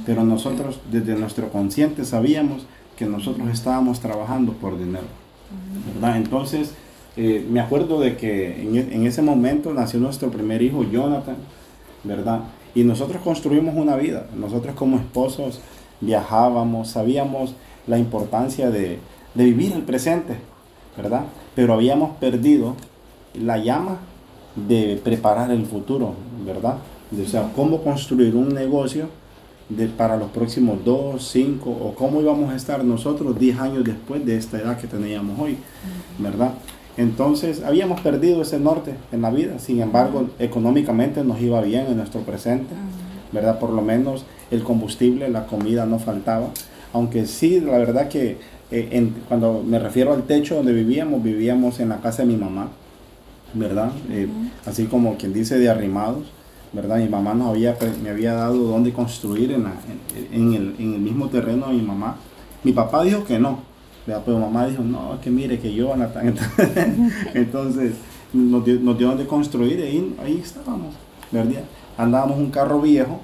pero 0.07 0.25
nosotros 0.25 0.81
desde 0.90 1.14
nuestro 1.16 1.49
consciente 1.49 2.04
sabíamos 2.04 2.66
que 2.97 3.07
nosotros 3.07 3.49
estábamos 3.50 4.00
trabajando 4.00 4.52
por 4.52 4.78
dinero, 4.78 5.07
¿verdad? 5.95 6.19
Entonces, 6.19 6.75
eh, 7.16 7.47
me 7.50 7.61
acuerdo 7.61 8.00
de 8.00 8.16
que 8.16 8.62
en, 8.62 8.76
en, 8.76 9.07
ese 9.07 9.23
momento 9.23 9.73
nació 9.73 10.00
nuestro 10.00 10.31
primer 10.31 10.62
hijo, 10.62 10.85
Jonathan, 10.85 11.37
¿verdad? 12.04 12.40
Y 12.75 12.85
nosotros 12.85 13.23
construimos 13.23 13.75
una 13.75 13.97
vida, 13.97 14.26
nosotros 14.35 14.75
como 14.75 14.97
esposos 14.97 15.61
viajábamos, 16.00 16.88
sabíamos 16.88 17.54
la 17.87 17.99
importancia 17.99 18.71
de, 18.71 18.99
de 19.35 19.45
vivir 19.45 19.73
el 19.73 19.83
presente, 19.83 20.37
¿verdad? 20.97 21.25
Pero 21.54 21.75
habíamos 21.75 22.16
perdido 22.16 22.76
la 23.35 23.59
llama 23.59 23.99
de 24.56 25.00
preparar 25.02 25.50
el 25.50 25.66
futuro, 25.66 26.14
¿verdad? 26.44 26.76
o 27.12 27.28
sea, 27.28 27.50
cómo 27.54 27.82
construir 27.82 28.35
un 28.35 28.54
negocio 28.54 29.09
de, 29.68 29.87
para 29.87 30.16
los 30.16 30.30
próximos 30.30 30.85
2, 30.85 31.23
5 31.23 31.71
o 31.71 31.94
cómo 31.94 32.21
íbamos 32.21 32.52
a 32.52 32.56
estar 32.56 32.85
nosotros 32.85 33.38
10 33.38 33.59
años 33.59 33.85
después 33.85 34.25
de 34.25 34.37
esta 34.37 34.59
edad 34.59 34.78
que 34.78 34.87
teníamos 34.87 35.38
hoy, 35.38 35.56
¿verdad? 36.18 36.52
Entonces 36.97 37.62
habíamos 37.62 38.00
perdido 38.00 38.42
ese 38.42 38.59
norte 38.59 38.94
en 39.12 39.23
la 39.23 39.30
vida, 39.30 39.59
sin 39.59 39.80
embargo 39.80 40.28
económicamente 40.38 41.25
nos 41.25 41.40
iba 41.40 41.61
bien 41.62 41.87
en 41.87 41.97
nuestro 41.97 42.21
presente, 42.21 42.75
¿verdad? 43.32 43.59
Por 43.59 43.71
lo 43.71 43.80
menos 43.80 44.25
el 44.50 44.62
combustible, 44.62 45.28
la 45.30 45.47
comida 45.47 45.87
no 45.87 45.99
faltaba, 45.99 46.49
aunque 46.92 47.26
sí, 47.26 47.61
la 47.61 47.78
verdad 47.78 48.09
que 48.09 48.37
eh, 48.71 49.11
cuando 49.28 49.62
me 49.66 49.78
refiero 49.78 50.12
al 50.12 50.25
techo 50.25 50.56
donde 50.56 50.73
vivíamos, 50.73 51.23
vivíamos 51.23 51.80
en 51.80 51.88
la 51.88 52.00
casa 52.00 52.23
de 52.23 52.28
mi 52.28 52.37
mamá, 52.37 52.68
¿verdad? 53.54 53.92
Eh, 54.11 54.28
así 54.66 54.87
como 54.87 55.16
quien 55.16 55.32
dice 55.32 55.59
de 55.59 55.68
arrimados, 55.68 56.25
¿verdad? 56.73 56.99
Mi 56.99 57.09
mamá 57.09 57.35
nos 57.35 57.49
había, 57.50 57.76
me 58.02 58.11
había 58.11 58.35
dado 58.35 58.56
donde 58.56 58.92
construir 58.92 59.52
en, 59.52 59.66
en, 60.32 60.54
el, 60.54 60.75
en, 60.78 60.94
el, 60.94 61.00
mismo 61.00 61.28
terreno 61.28 61.68
de 61.68 61.75
mi 61.75 61.82
mamá. 61.82 62.16
Mi 62.64 62.73
papá 62.73 63.02
dijo 63.02 63.25
que 63.25 63.38
no, 63.38 63.61
¿verdad? 64.06 64.23
pero 64.25 64.38
mamá 64.38 64.66
dijo, 64.66 64.82
no, 64.82 65.18
que 65.21 65.30
mire 65.30 65.59
que 65.59 65.75
yo, 65.75 65.94
Entonces 67.35 67.94
nos 68.32 68.64
dio, 68.64 68.80
nos 68.80 68.97
dio 68.99 69.09
donde 69.09 69.26
construir 69.26 69.78
y 69.80 69.82
ahí, 69.82 70.16
ahí 70.23 70.40
estábamos, 70.42 70.94
¿verdad? 71.30 71.62
Andábamos 71.99 72.38
un 72.38 72.50
carro 72.50 72.80
viejo, 72.80 73.21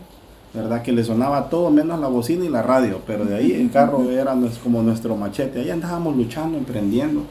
¿verdad? 0.53 0.83
Que 0.83 0.93
le 0.93 1.05
sonaba 1.05 1.49
todo 1.49 1.71
menos 1.71 1.99
la 2.01 2.09
bocina 2.09 2.45
y 2.45 2.49
la 2.49 2.63
radio, 2.63 3.01
pero 3.07 3.25
de 3.25 3.37
ahí 3.37 3.53
el 3.53 3.71
carro 3.71 4.03
era 4.11 4.37
como 4.63 4.83
nuestro 4.83 5.17
machete, 5.17 5.61
ahí 5.61 5.71
andábamos 5.71 6.17
luchando, 6.17 6.59
emprendiendo, 6.59 7.23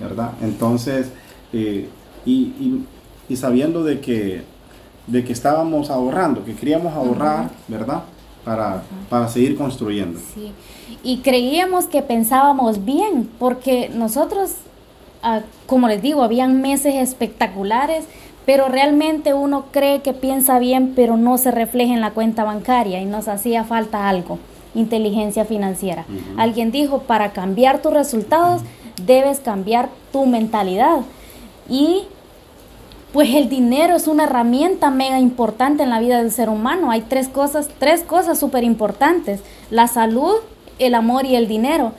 ¿verdad? 0.00 0.32
Entonces, 0.42 1.10
eh, 1.52 1.88
y, 2.28 2.84
y, 3.28 3.36
sabiendo 3.36 3.84
de 3.84 4.00
que, 4.00 4.42
de 5.06 5.24
que 5.24 5.32
estábamos 5.32 5.90
ahorrando, 5.90 6.44
que 6.44 6.54
queríamos 6.54 6.94
ahorrar, 6.94 7.50
¿verdad? 7.68 8.02
Para, 8.44 8.82
para, 9.08 9.28
seguir 9.28 9.56
construyendo. 9.56 10.18
Sí. 10.34 10.52
Y 11.02 11.18
creíamos 11.18 11.86
que 11.86 12.02
pensábamos 12.02 12.84
bien, 12.84 13.28
porque 13.38 13.90
nosotros, 13.94 14.52
ah, 15.22 15.40
como 15.66 15.88
les 15.88 16.02
digo, 16.02 16.22
habían 16.22 16.60
meses 16.60 16.94
espectaculares, 16.94 18.04
pero 18.46 18.68
realmente 18.68 19.34
uno 19.34 19.66
cree 19.70 20.00
que 20.00 20.14
piensa 20.14 20.58
bien, 20.58 20.94
pero 20.96 21.16
no 21.16 21.36
se 21.36 21.50
refleja 21.50 21.92
en 21.92 22.00
la 22.00 22.12
cuenta 22.12 22.44
bancaria 22.44 23.00
y 23.00 23.04
nos 23.04 23.28
hacía 23.28 23.64
falta 23.64 24.08
algo, 24.08 24.38
inteligencia 24.74 25.44
financiera. 25.44 26.06
Alguien 26.38 26.70
dijo, 26.70 27.00
para 27.00 27.32
cambiar 27.32 27.82
tus 27.82 27.92
resultados, 27.92 28.62
debes 29.06 29.40
cambiar 29.40 29.90
tu 30.12 30.24
mentalidad. 30.24 31.00
Y 31.68 32.04
pues 33.12 33.34
el 33.34 33.48
dinero 33.48 33.96
es 33.96 34.06
una 34.06 34.24
herramienta 34.24 34.90
mega 34.90 35.18
importante 35.18 35.82
en 35.82 35.90
la 35.90 36.00
vida 36.00 36.18
del 36.18 36.30
ser 36.30 36.48
humano. 36.48 36.90
Hay 36.90 37.02
tres 37.02 37.28
cosas, 37.28 37.68
tres 37.78 38.02
cosas 38.02 38.38
súper 38.38 38.64
importantes. 38.64 39.40
La 39.70 39.88
salud, 39.88 40.34
el 40.78 40.94
amor 40.94 41.24
y 41.24 41.34
el 41.36 41.48
dinero. 41.48 41.92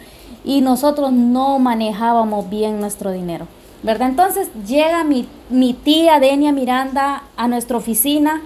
Y 0.45 0.61
nosotros 0.61 1.11
no 1.11 1.57
manejábamos 1.59 2.49
bien 2.49 2.79
nuestro 2.79 3.11
dinero. 3.11 3.47
¿Verdad? 3.81 4.09
Entonces 4.09 4.49
llega 4.67 5.03
mi, 5.03 5.27
mi 5.49 5.73
tía 5.73 6.19
Denia 6.19 6.51
Miranda 6.51 7.23
a 7.37 7.47
nuestra 7.47 7.77
oficina 7.77 8.41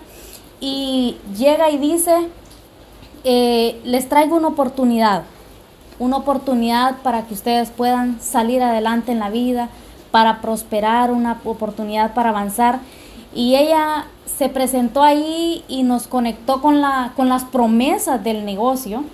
y 0.62 1.18
llega 1.38 1.72
y 1.72 1.78
dice, 1.78 2.30
eh, 3.24 3.82
les 3.84 4.08
traigo 4.08 4.38
una 4.38 4.50
oportunidad, 4.50 5.24
una 5.98 6.18
oportunidad 6.18 6.98
para 7.02 7.26
que 7.26 7.34
ustedes 7.34 7.72
puedan 7.72 8.22
salir 8.22 8.62
adelante 8.62 9.12
en 9.12 9.20
la 9.20 9.30
vida, 9.30 9.70
para 10.14 10.42
prosperar, 10.42 11.12
una 11.12 11.42
oportunidad 11.44 12.14
para 12.14 12.30
avanzar. 12.30 12.82
Y 13.34 13.56
ella 13.56 14.06
se 14.26 14.48
presentó 14.48 15.02
ahí 15.02 15.66
y 15.68 15.82
nos 15.82 16.06
conectó 16.06 16.62
con, 16.62 16.82
la, 16.82 17.14
con 17.16 17.30
las 17.30 17.46
promesas 17.46 18.24
del 18.24 18.46
negocio. 18.46 19.06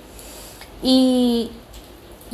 Y 0.84 1.52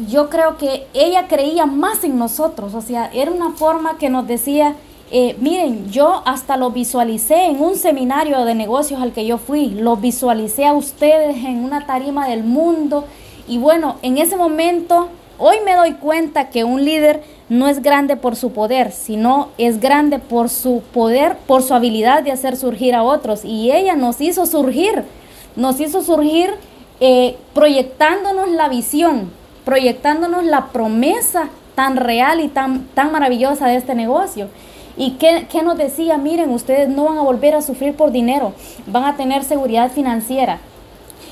yo 0.09 0.31
creo 0.31 0.57
que 0.57 0.87
ella 0.95 1.27
creía 1.27 1.67
más 1.67 2.03
en 2.03 2.17
nosotros. 2.17 2.73
O 2.73 2.81
sea, 2.81 3.11
era 3.13 3.29
una 3.29 3.51
forma 3.51 3.99
que 3.99 4.09
nos 4.09 4.25
decía, 4.25 4.75
eh, 5.11 5.35
miren, 5.39 5.91
yo 5.91 6.23
hasta 6.25 6.57
lo 6.57 6.71
visualicé 6.71 7.45
en 7.45 7.61
un 7.61 7.75
seminario 7.75 8.45
de 8.45 8.55
negocios 8.55 8.99
al 8.99 9.13
que 9.13 9.27
yo 9.27 9.37
fui, 9.37 9.69
lo 9.69 9.95
visualicé 9.97 10.65
a 10.65 10.73
ustedes 10.73 11.37
en 11.37 11.63
una 11.63 11.85
tarima 11.85 12.27
del 12.27 12.43
mundo 12.43 13.05
y 13.47 13.59
bueno, 13.59 13.97
en 14.01 14.17
ese 14.17 14.35
momento, 14.35 15.09
hoy 15.37 15.57
me 15.65 15.75
doy 15.75 15.93
cuenta 15.93 16.49
que 16.49 16.63
un 16.63 16.83
líder 16.83 17.23
no 17.49 17.67
es 17.67 17.81
grande 17.81 18.17
por 18.17 18.35
su 18.35 18.51
poder, 18.51 18.91
sino 18.91 19.49
es 19.57 19.79
grande 19.79 20.19
por 20.19 20.49
su 20.49 20.81
poder, 20.93 21.37
por 21.45 21.61
su 21.61 21.73
habilidad 21.73 22.23
de 22.23 22.31
hacer 22.31 22.57
surgir 22.57 22.95
a 22.95 23.03
otros. 23.03 23.45
Y 23.45 23.71
ella 23.71 23.95
nos 23.95 24.21
hizo 24.21 24.45
surgir, 24.45 25.03
nos 25.55 25.79
hizo 25.79 26.01
surgir 26.01 26.55
eh, 26.99 27.37
proyectándonos 27.53 28.49
la 28.49 28.67
visión, 28.69 29.31
proyectándonos 29.63 30.43
la 30.43 30.67
promesa 30.67 31.49
tan 31.75 31.97
real 31.97 32.39
y 32.39 32.47
tan, 32.47 32.85
tan 32.93 33.11
maravillosa 33.11 33.67
de 33.67 33.75
este 33.75 33.95
negocio. 33.95 34.47
¿Y 34.97 35.11
qué, 35.11 35.45
qué 35.51 35.61
nos 35.61 35.77
decía? 35.77 36.17
Miren, 36.17 36.51
ustedes 36.51 36.87
no 36.87 37.05
van 37.05 37.17
a 37.17 37.21
volver 37.21 37.53
a 37.53 37.61
sufrir 37.61 37.95
por 37.95 38.11
dinero, 38.11 38.53
van 38.87 39.03
a 39.03 39.17
tener 39.17 39.43
seguridad 39.43 39.91
financiera. 39.91 40.59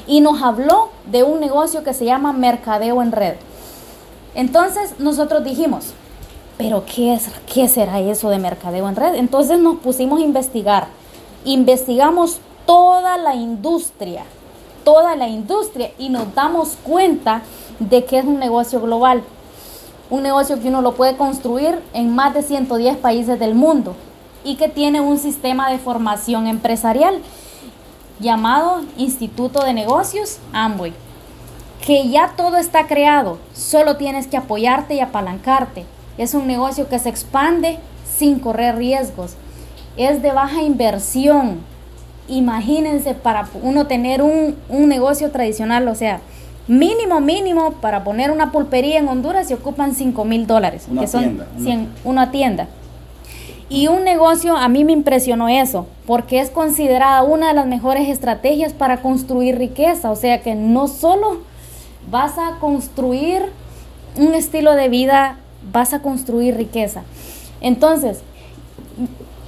Y 0.06 0.20
nos 0.20 0.42
habló 0.42 0.90
de 1.06 1.24
un 1.24 1.40
negocio 1.40 1.84
que 1.84 1.94
se 1.94 2.04
llama 2.04 2.34
Mercadeo 2.34 3.02
en 3.02 3.14
Red. 3.14 3.36
Entonces 4.36 5.00
nosotros 5.00 5.44
dijimos, 5.44 5.94
pero 6.58 6.86
¿qué, 6.86 7.14
es, 7.14 7.30
¿qué 7.52 7.68
será 7.68 8.00
eso 8.00 8.30
de 8.30 8.40
mercadeo 8.40 8.88
en 8.88 8.96
red? 8.96 9.16
Entonces 9.16 9.60
nos 9.60 9.78
pusimos 9.78 10.20
a 10.20 10.24
investigar. 10.24 10.88
Investigamos 11.46 12.40
toda 12.66 13.18
la 13.18 13.36
industria 13.36 14.24
toda 14.84 15.16
la 15.16 15.28
industria 15.28 15.92
y 15.98 16.10
nos 16.10 16.34
damos 16.36 16.78
cuenta 16.84 17.42
de 17.80 18.06
que 18.06 18.20
es 18.20 18.26
un 18.26 18.40
negocio 18.40 18.82
global. 18.82 19.24
Un 20.10 20.24
negocio 20.24 20.60
que 20.62 20.68
uno 20.68 20.82
lo 20.82 20.94
puede 20.94 21.18
construir 21.18 21.80
en 21.94 22.14
más 22.14 22.34
de 22.34 22.44
110 22.44 22.98
países 22.98 23.40
del 23.40 23.56
mundo 23.56 23.96
y 24.44 24.56
que 24.56 24.68
tiene 24.68 25.02
un 25.02 25.18
sistema 25.18 25.72
de 25.72 25.80
formación 25.80 26.48
empresarial 26.48 27.20
llamado 28.20 28.82
Instituto 28.98 29.64
de 29.64 29.74
Negocios 29.74 30.38
Amway. 30.52 30.94
Que 31.86 32.10
ya 32.10 32.34
todo 32.38 32.58
está 32.58 32.88
creado, 32.88 33.40
solo 33.54 33.98
tienes 33.98 34.28
que 34.28 34.38
apoyarte 34.38 34.96
y 34.96 35.00
apalancarte. 35.02 35.86
Es 36.18 36.34
un 36.34 36.48
negocio 36.48 36.88
que 36.88 37.00
se 37.00 37.10
expande 37.10 37.80
sin 38.18 38.40
correr 38.40 38.78
riesgos. 38.78 39.36
Es 39.98 40.22
de 40.22 40.32
baja 40.32 40.62
inversión. 40.62 41.60
Imagínense 42.28 43.14
para 43.16 43.50
uno 43.62 43.86
tener 43.88 44.22
un, 44.22 44.56
negocio 44.70 45.32
tradicional, 45.32 45.88
o 45.90 45.96
sea, 45.96 46.22
mínimo, 46.68 47.20
mínimo, 47.20 47.74
para 47.74 48.06
poner 48.06 48.32
una 48.32 48.52
pulpería 48.52 49.00
en 49.00 49.10
Honduras 49.10 49.48
se 49.48 49.56
ocupan 49.56 49.94
5 49.94 50.24
mil 50.24 50.48
dólares, 50.48 50.88
que 50.98 51.08
son 51.08 51.44
una 52.06 52.32
tienda. 52.32 52.68
Y 53.70 53.88
un 53.88 54.04
negocio, 54.04 54.56
a 54.56 54.70
mí 54.70 54.86
me 54.86 54.92
impresionó 54.92 55.50
eso, 55.50 55.88
porque 56.06 56.40
es 56.40 56.50
considerada 56.50 57.24
una 57.24 57.48
de 57.48 57.54
las 57.56 57.66
mejores 57.66 58.08
estrategias 58.08 58.72
para 58.72 59.02
construir 59.02 59.58
riqueza. 59.58 60.12
O 60.12 60.16
sea 60.16 60.42
que 60.42 60.54
no 60.56 60.88
solo 60.88 61.40
vas 62.10 62.38
a 62.38 62.60
construir 62.60 63.44
un 64.18 64.34
estilo 64.34 64.74
de 64.74 64.90
vida, 64.90 65.38
vas 65.72 65.94
a 65.94 66.02
construir 66.02 66.56
riqueza. 66.56 67.04
Entonces, 67.62 68.20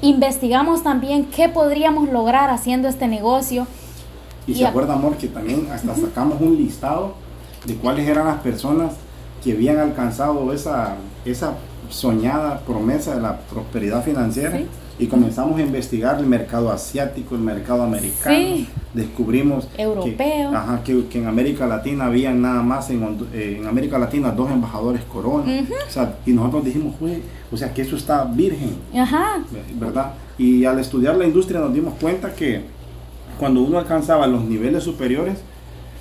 investigamos 0.01 0.83
también 0.83 1.25
qué 1.25 1.49
podríamos 1.49 2.09
lograr 2.09 2.49
haciendo 2.49 2.87
este 2.87 3.07
negocio. 3.07 3.67
Y, 4.47 4.55
se 4.55 4.65
acuerda, 4.65 4.93
amor, 4.93 5.17
que 5.17 5.27
también 5.27 5.67
hasta 5.71 5.95
sacamos 5.95 6.39
un 6.39 6.55
listado 6.55 7.15
de 7.65 7.75
cuáles 7.75 8.07
eran 8.07 8.27
las 8.27 8.41
personas 8.41 8.93
que 9.43 9.53
habían 9.53 9.77
alcanzado 9.77 10.53
esa, 10.53 10.95
esa 11.25 11.55
soñada 11.89 12.59
promesa 12.61 13.15
de 13.15 13.21
la 13.21 13.39
prosperidad 13.39 14.03
financiera 14.03 14.59
y 14.97 15.07
comenzamos 15.07 15.59
a 15.59 15.61
investigar 15.61 16.19
el 16.19 16.25
mercado 16.25 16.71
asiático, 16.71 17.35
el 17.35 17.41
mercado 17.41 17.83
americano. 17.83 18.65
Descubrimos 18.93 19.67
Europeo. 19.77 20.51
Que, 20.85 21.05
que, 21.07 21.19
en 21.19 21.27
América 21.27 21.67
Latina 21.67 22.05
habían 22.05 22.41
nada 22.41 22.61
más, 22.61 22.89
en, 22.89 23.03
eh, 23.33 23.57
en 23.59 23.67
América 23.67 23.99
Latina, 23.99 24.31
dos 24.31 24.49
embajadores 24.49 25.01
corona. 25.03 25.51
y 26.25 26.31
nosotros 26.31 26.65
dijimos, 26.65 26.95
o 27.51 27.57
sea, 27.57 27.73
que 27.73 27.81
eso 27.81 27.97
está 27.97 28.23
virgen. 28.23 28.75
¿Verdad? 29.75 30.13
Y 30.37 30.63
al 30.63 30.79
estudiar 30.79 31.17
la 31.17 31.25
industria 31.25 31.59
nos 31.59 31.73
dimos 31.73 31.93
cuenta 31.99 32.33
que 32.33 32.61
cuando 33.37 33.61
uno 33.61 33.77
alcanzaba 33.79 34.27
los 34.27 34.45
niveles 34.45 34.83
superiores, 34.83 35.39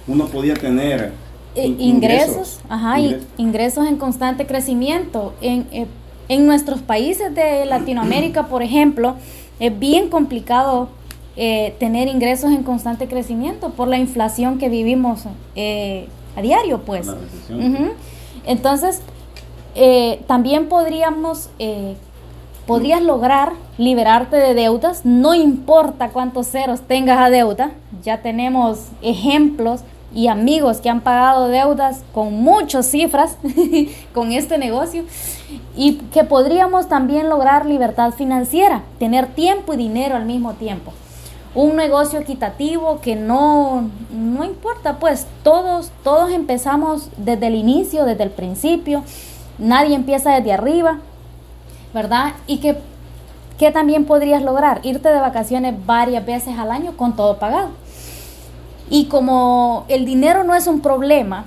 uno 0.06 0.26
podía 0.26 0.54
tener 0.54 1.12
eh, 1.56 1.66
ingresos, 1.66 2.60
ajá, 2.68 2.96
ingresos. 3.38 3.86
en 3.86 3.96
constante 3.96 4.46
crecimiento. 4.46 5.34
En, 5.40 5.66
eh, 5.72 5.86
en 6.28 6.46
nuestros 6.46 6.80
países 6.80 7.34
de 7.34 7.64
Latinoamérica, 7.64 8.46
por 8.46 8.62
ejemplo, 8.62 9.14
es 9.60 9.78
bien 9.78 10.08
complicado 10.08 10.88
eh, 11.36 11.74
tener 11.78 12.08
ingresos 12.08 12.50
en 12.52 12.62
constante 12.62 13.08
crecimiento 13.08 13.70
por 13.70 13.88
la 13.88 13.98
inflación 13.98 14.58
que 14.58 14.68
vivimos 14.68 15.26
a 15.26 16.42
diario, 16.42 16.82
pues. 16.82 17.08
Entonces, 18.46 19.00
también 20.26 20.68
podríamos, 20.68 21.50
podrías 22.66 23.02
lograr 23.02 23.52
liberarte 23.78 24.36
de 24.36 24.54
deudas, 24.54 25.04
no 25.04 25.34
importa 25.34 26.10
cuántos 26.10 26.48
ceros 26.48 26.82
tengas 26.82 27.18
a 27.18 27.30
deuda, 27.30 27.72
ya 28.02 28.22
tenemos 28.22 28.88
ejemplos 29.02 29.82
y 30.14 30.28
amigos 30.28 30.80
que 30.80 30.88
han 30.88 31.00
pagado 31.00 31.48
deudas 31.48 32.04
con 32.14 32.34
muchas 32.34 32.86
cifras 32.86 33.36
con 34.14 34.32
este 34.32 34.58
negocio 34.58 35.04
y 35.76 35.96
que 36.12 36.24
podríamos 36.24 36.88
también 36.88 37.28
lograr 37.28 37.66
libertad 37.66 38.12
financiera, 38.12 38.82
tener 38.98 39.26
tiempo 39.26 39.74
y 39.74 39.76
dinero 39.76 40.16
al 40.16 40.24
mismo 40.24 40.54
tiempo. 40.54 40.92
Un 41.54 41.76
negocio 41.76 42.18
equitativo 42.18 43.00
que 43.00 43.14
no, 43.14 43.90
no 44.10 44.44
importa, 44.44 44.98
pues 44.98 45.26
todos, 45.42 45.90
todos 46.02 46.32
empezamos 46.32 47.10
desde 47.16 47.48
el 47.48 47.54
inicio, 47.54 48.04
desde 48.04 48.24
el 48.24 48.30
principio, 48.30 49.04
nadie 49.58 49.94
empieza 49.94 50.32
desde 50.32 50.52
arriba, 50.52 50.98
¿verdad? 51.92 52.32
Y 52.48 52.58
que, 52.58 52.76
que 53.56 53.70
también 53.70 54.04
podrías 54.04 54.42
lograr 54.42 54.80
irte 54.82 55.08
de 55.08 55.20
vacaciones 55.20 55.74
varias 55.86 56.26
veces 56.26 56.58
al 56.58 56.72
año 56.72 56.96
con 56.96 57.14
todo 57.14 57.38
pagado 57.38 57.70
y 58.90 59.06
como 59.06 59.86
el 59.88 60.04
dinero 60.04 60.44
no 60.44 60.54
es 60.54 60.66
un 60.66 60.80
problema, 60.80 61.46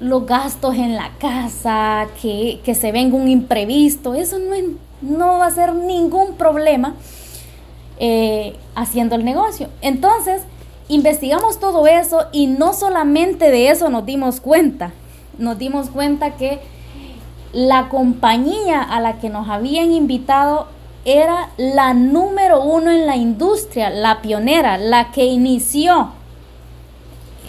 los 0.00 0.24
gastos 0.26 0.76
en 0.76 0.96
la 0.96 1.10
casa, 1.18 2.06
que, 2.20 2.60
se 2.74 2.92
venga 2.92 3.16
un 3.16 3.28
imprevisto, 3.28 4.14
eso 4.14 4.38
no, 4.38 4.54
no 5.02 5.38
va 5.38 5.46
a 5.46 5.50
ser 5.50 5.74
ningún 5.74 6.34
problema 6.34 6.94
eh, 7.98 8.56
haciendo 8.74 9.14
el 9.14 9.24
negocio. 9.24 9.68
Entonces, 9.82 10.42
investigamos 10.88 11.60
todo 11.60 11.86
eso 11.86 12.26
y 12.32 12.46
no 12.46 12.72
solamente 12.72 13.50
de 13.50 13.68
eso 13.68 13.90
nos 13.90 14.06
dimos 14.06 14.40
cuenta, 14.40 14.92
nos 15.38 15.58
dimos 15.58 15.90
cuenta 15.90 16.36
que 16.36 16.60
la 17.52 17.88
compañía 17.88 18.80
a 18.80 19.00
la 19.00 19.18
que 19.18 19.28
nos 19.28 19.48
habían 19.48 19.92
invitado 19.92 20.68
era 21.04 21.50
la 21.56 21.92
número 21.94 22.62
uno 22.62 22.90
en 22.90 23.06
la 23.06 23.16
industria, 23.16 23.90
la 23.90 24.22
pionera, 24.22 24.78
la 24.78 25.10
que 25.10 25.24
inició 25.24 26.12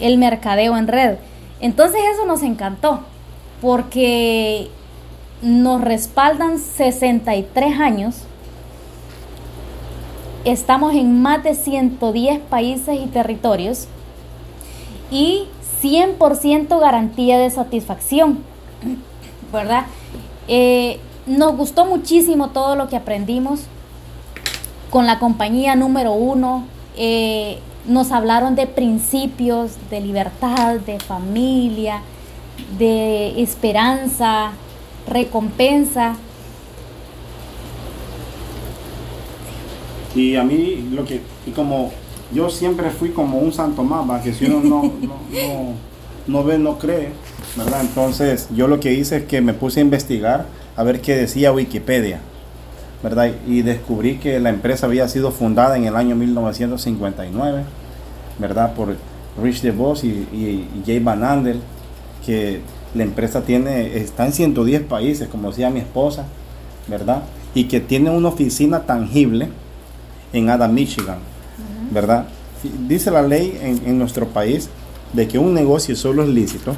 el 0.02 0.18
mercadeo 0.18 0.76
en 0.76 0.88
red. 0.88 1.16
Entonces 1.60 2.00
eso 2.12 2.26
nos 2.26 2.42
encantó 2.42 3.00
porque 3.62 4.68
nos 5.40 5.80
respaldan 5.80 6.58
63 6.58 7.80
años. 7.80 8.16
Estamos 10.44 10.92
en 10.94 11.22
más 11.22 11.44
de 11.44 11.54
110 11.54 12.40
países 12.40 12.98
y 13.00 13.06
territorios 13.06 13.86
y 15.10 15.46
100% 15.80 16.80
garantía 16.80 17.38
de 17.38 17.48
satisfacción, 17.50 18.40
¿verdad? 19.52 19.86
Eh, 20.48 20.98
nos 21.26 21.56
gustó 21.56 21.86
muchísimo 21.86 22.50
todo 22.50 22.74
lo 22.74 22.88
que 22.88 22.96
aprendimos 22.96 23.60
con 24.90 25.06
la 25.06 25.20
compañía 25.20 25.76
número 25.76 26.12
uno. 26.12 26.64
Eh, 26.96 27.60
nos 27.86 28.12
hablaron 28.12 28.54
de 28.54 28.66
principios, 28.66 29.72
de 29.90 30.00
libertad, 30.00 30.76
de 30.80 31.00
familia, 31.00 32.02
de 32.78 33.42
esperanza, 33.42 34.52
recompensa. 35.08 36.14
Y 40.14 40.36
a 40.36 40.44
mí 40.44 40.88
lo 40.92 41.04
que, 41.04 41.22
y 41.46 41.50
como 41.50 41.90
yo 42.32 42.50
siempre 42.50 42.90
fui 42.90 43.10
como 43.10 43.38
un 43.38 43.52
santo 43.52 43.82
mapa, 43.82 44.22
que 44.22 44.32
si 44.32 44.44
uno 44.44 44.60
no, 44.60 44.92
no, 45.00 45.74
no, 46.26 46.44
ve, 46.44 46.58
no 46.58 46.78
cree, 46.78 47.10
¿verdad? 47.56 47.80
Entonces 47.80 48.48
yo 48.54 48.68
lo 48.68 48.78
que 48.78 48.92
hice 48.92 49.18
es 49.18 49.24
que 49.24 49.40
me 49.40 49.54
puse 49.54 49.80
a 49.80 49.82
investigar 49.82 50.46
a 50.76 50.82
ver 50.82 51.00
qué 51.00 51.16
decía 51.16 51.52
Wikipedia. 51.52 52.20
¿Verdad? 53.02 53.32
Y 53.46 53.62
descubrí 53.62 54.18
que 54.18 54.38
la 54.40 54.50
empresa 54.50 54.86
había 54.86 55.08
sido 55.08 55.30
fundada 55.30 55.76
en 55.76 55.84
el 55.84 55.96
año 55.96 56.14
1959, 56.16 57.64
¿verdad? 58.38 58.74
Por 58.74 58.96
Rich 59.42 59.62
DeVos 59.62 60.04
y, 60.04 60.08
y, 60.08 60.82
Jay 60.86 61.00
Van 61.00 61.24
Andel, 61.24 61.60
que 62.24 62.60
la 62.94 63.02
empresa 63.02 63.42
tiene, 63.42 63.96
está 63.96 64.26
en 64.26 64.32
110 64.32 64.82
países, 64.82 65.28
como 65.28 65.50
decía 65.50 65.70
mi 65.70 65.80
esposa, 65.80 66.26
¿verdad? 66.86 67.22
Y 67.54 67.64
que 67.64 67.80
tiene 67.80 68.10
una 68.10 68.28
oficina 68.28 68.80
tangible 68.80 69.48
en 70.32 70.50
Ada, 70.50 70.68
Michigan, 70.68 71.18
¿verdad? 71.90 72.26
Dice 72.86 73.10
la 73.10 73.22
ley 73.22 73.58
en, 73.60 73.82
en 73.86 73.98
nuestro 73.98 74.26
país 74.28 74.68
de 75.12 75.26
que 75.26 75.38
un 75.38 75.52
negocio 75.52 75.96
solo 75.96 76.22
es 76.22 76.28
lícito 76.28 76.74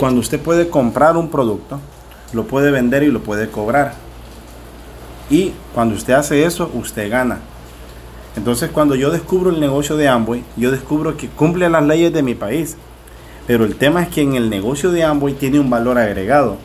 cuando 0.00 0.20
usted 0.20 0.40
puede 0.40 0.70
comprar 0.70 1.18
un 1.18 1.28
producto, 1.28 1.78
lo 2.32 2.46
puede 2.46 2.70
vender 2.70 3.02
y 3.02 3.08
lo 3.08 3.22
puede 3.22 3.50
cobrar. 3.50 3.92
Y 5.30 5.52
cuando 5.72 5.94
usted 5.94 6.14
hace 6.14 6.44
eso, 6.44 6.70
usted 6.74 7.08
gana. 7.08 7.38
Entonces 8.36 8.70
cuando 8.70 8.94
yo 8.96 9.10
descubro 9.10 9.50
el 9.50 9.60
negocio 9.60 9.96
de 9.96 10.08
Amway, 10.08 10.44
yo 10.56 10.70
descubro 10.70 11.16
que 11.16 11.28
cumple 11.28 11.68
las 11.70 11.84
leyes 11.84 12.12
de 12.12 12.22
mi 12.22 12.34
país. 12.34 12.76
Pero 13.46 13.64
el 13.64 13.76
tema 13.76 14.02
es 14.02 14.08
que 14.08 14.22
en 14.22 14.34
el 14.34 14.50
negocio 14.50 14.90
de 14.90 15.04
Amway 15.04 15.34
tiene 15.34 15.58
un 15.58 15.70
valor 15.70 15.98
agregado. 15.98 16.56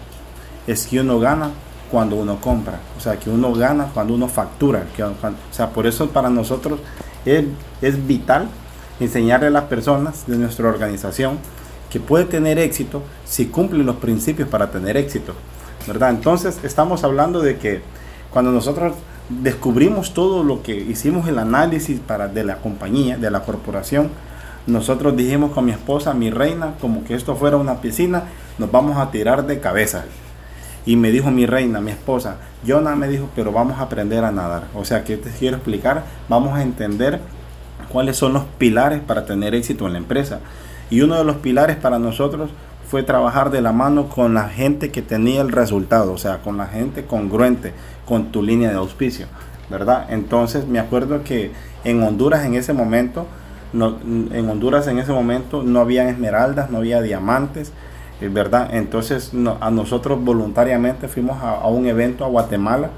Es 0.68 0.88
que 0.88 1.00
uno 1.00 1.20
gana 1.20 1.52
cuando 1.92 2.16
uno 2.16 2.40
compra. 2.42 2.80
O 2.98 3.02
sea, 3.02 3.18
que 3.18 3.30
uno 3.30 3.54
gana 3.54 3.90
cuando 3.94 4.14
uno 4.14 4.28
factura. 4.28 4.86
o 5.00 5.54
sea, 5.54 5.70
por 5.70 5.88
eso 5.88 6.10
para 6.10 6.30
nosotros 6.30 6.80
es, 7.26 7.46
es 7.82 8.06
vital 8.08 8.48
enseñarle 9.00 9.48
a 9.48 9.52
las 9.52 9.66
personas 9.66 10.26
de 10.28 10.38
nuestra 10.38 10.70
organización 10.70 11.38
que 11.90 12.00
puede 12.00 12.26
tener 12.26 12.60
éxito 12.60 13.04
si 13.26 13.48
cumple 13.48 13.84
los 13.84 13.98
principios 13.98 14.50
para 14.50 14.72
tener 14.72 14.98
éxito. 14.98 15.34
¿Verdad? 15.88 16.10
Entonces 16.10 16.60
estamos 16.64 17.04
hablando 17.04 17.42
de 17.42 17.58
que 17.58 17.82
cuando 18.36 18.52
nosotros 18.52 18.96
descubrimos 19.30 20.14
todo 20.14 20.44
lo 20.44 20.62
que 20.62 20.76
hicimos 20.76 21.26
el 21.30 21.40
análisis 21.40 22.02
para, 22.02 22.28
de 22.28 22.44
la 22.44 22.58
compañía, 22.58 23.18
de 23.18 23.32
la 23.32 23.44
corporación, 23.44 24.10
nosotros 24.68 25.16
dijimos 25.16 25.54
con 25.54 25.64
mi 25.64 25.72
esposa, 25.72 26.14
mi 26.14 26.30
reina, 26.32 26.74
como 26.82 27.06
que 27.06 27.16
esto 27.16 27.38
fuera 27.38 27.56
una 27.56 27.80
piscina, 27.80 28.24
nos 28.58 28.70
vamos 28.70 28.98
a 28.98 29.10
tirar 29.10 29.48
de 29.48 29.62
cabeza. 29.62 30.04
Y 30.86 30.98
me 30.98 31.12
dijo 31.12 31.32
mi 31.32 31.46
reina, 31.46 31.80
mi 31.80 31.92
esposa, 31.92 32.36
Jonah 32.68 32.98
me 32.98 33.08
dijo, 33.08 33.30
pero 33.38 33.54
vamos 33.54 33.80
a 33.80 33.84
aprender 33.84 34.26
a 34.26 34.34
nadar. 34.34 34.66
O 34.76 34.84
sea, 34.84 35.06
que 35.06 35.16
te 35.16 35.30
quiero 35.30 35.56
explicar? 35.56 36.04
Vamos 36.28 36.58
a 36.58 36.62
entender 36.62 37.22
cuáles 37.88 38.18
son 38.18 38.34
los 38.34 38.44
pilares 38.58 39.00
para 39.00 39.26
tener 39.26 39.56
éxito 39.56 39.88
en 39.88 39.94
la 39.94 40.00
empresa. 40.00 40.42
Y 40.90 41.00
uno 41.00 41.16
de 41.16 41.24
los 41.24 41.38
pilares 41.38 41.78
para 41.78 42.00
nosotros 42.00 42.50
fue 42.88 43.04
trabajar 43.04 43.50
de 43.50 43.62
la 43.62 43.72
mano 43.72 44.10
con 44.10 44.34
la 44.34 44.50
gente 44.50 44.92
que 44.92 45.02
tenía 45.02 45.42
el 45.42 45.52
resultado, 45.52 46.14
o 46.14 46.18
sea, 46.18 46.42
con 46.42 46.58
la 46.58 46.68
gente 46.68 47.06
congruente 47.06 47.74
con 48.06 48.32
tu 48.32 48.44
línea 48.44 48.70
de 48.70 48.76
auspicio, 48.76 49.28
¿verdad? 49.70 50.06
Entonces 50.10 50.68
me 50.68 50.80
acuerdo 50.80 51.24
que 51.24 51.52
en 51.84 52.02
Honduras 52.04 52.46
en 52.46 52.56
ese 52.56 52.74
momento, 52.74 53.26
no, 53.74 53.98
en 54.04 54.50
Honduras 54.50 54.88
en 54.88 55.00
ese 55.00 55.12
momento 55.12 55.64
no 55.64 55.80
había 55.80 56.10
esmeraldas, 56.10 56.70
no 56.70 56.78
había 56.78 57.02
diamantes, 57.02 57.74
eh, 58.22 58.30
¿verdad? 58.30 58.70
Entonces 58.74 59.32
a 59.60 59.72
nosotros 59.72 60.24
voluntariamente 60.24 61.08
fuimos 61.08 61.42
a, 61.42 61.68
un 61.68 61.86
evento 61.88 62.24
a 62.24 62.28
Guatemala 62.28 62.90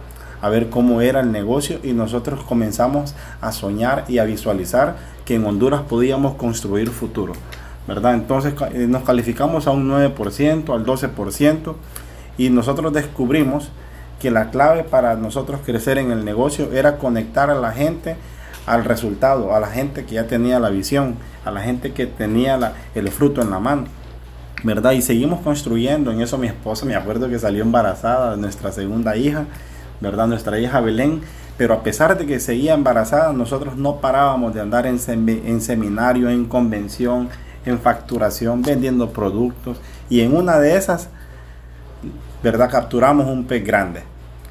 a 0.41 0.49
ver 0.49 0.69
cómo 0.69 1.01
era 1.01 1.21
el 1.21 1.31
negocio 1.31 1.79
y 1.81 1.93
nosotros 1.93 2.43
comenzamos 2.43 3.15
a 3.41 3.51
soñar 3.51 4.05
y 4.07 4.19
a 4.19 4.23
visualizar 4.25 4.95
que 5.25 5.35
en 5.35 5.45
Honduras 5.45 5.81
podíamos 5.81 6.35
construir 6.35 6.89
futuro, 6.89 7.33
¿verdad? 7.87 8.15
Entonces 8.15 8.53
eh, 8.73 8.87
nos 8.87 9.03
calificamos 9.03 9.67
a 9.67 9.71
un 9.71 9.89
9%, 9.89 10.73
al 10.73 10.85
12% 10.85 11.75
y 12.37 12.49
nosotros 12.49 12.93
descubrimos 12.93 13.69
que 14.19 14.31
la 14.31 14.49
clave 14.49 14.83
para 14.83 15.15
nosotros 15.15 15.61
crecer 15.65 15.97
en 15.97 16.11
el 16.11 16.25
negocio 16.25 16.71
era 16.73 16.97
conectar 16.97 17.49
a 17.49 17.55
la 17.55 17.71
gente 17.71 18.15
al 18.65 18.83
resultado, 18.83 19.55
a 19.55 19.59
la 19.59 19.67
gente 19.67 20.05
que 20.05 20.15
ya 20.15 20.27
tenía 20.27 20.59
la 20.59 20.69
visión, 20.69 21.15
a 21.45 21.51
la 21.51 21.61
gente 21.61 21.93
que 21.93 22.05
tenía 22.05 22.73
el 22.95 23.09
fruto 23.09 23.41
en 23.41 23.49
la 23.51 23.59
mano. 23.59 23.85
¿verdad? 24.63 24.91
Y 24.91 25.01
seguimos 25.01 25.41
construyendo. 25.41 26.11
En 26.11 26.21
eso 26.21 26.37
mi 26.37 26.47
esposa, 26.47 26.85
me 26.85 26.95
acuerdo 26.95 27.29
que 27.29 27.39
salió 27.39 27.63
embarazada 27.63 28.35
nuestra 28.35 28.71
segunda 28.71 29.15
hija, 29.15 29.45
¿verdad? 30.01 30.27
Nuestra 30.27 30.59
hija 30.59 30.81
Belén. 30.81 31.21
Pero 31.57 31.73
a 31.73 31.83
pesar 31.83 32.17
de 32.17 32.25
que 32.25 32.39
seguía 32.39 32.73
embarazada, 32.73 33.33
nosotros 33.33 33.77
no 33.77 33.97
parábamos 33.97 34.53
de 34.53 34.61
andar 34.61 34.85
en, 34.85 34.99
en 35.07 35.61
seminario, 35.61 36.29
en 36.29 36.45
convención, 36.45 37.29
en 37.69 37.79
facturación, 37.79 38.61
vendiendo 38.61 39.11
productos. 39.11 39.79
Y 40.09 40.21
en 40.21 40.35
una 40.35 40.59
de 40.59 40.75
esas, 40.75 41.09
¿verdad? 42.43 42.69
Capturamos 42.69 43.27
un 43.27 43.45
pez 43.45 43.63
grande, 43.65 44.03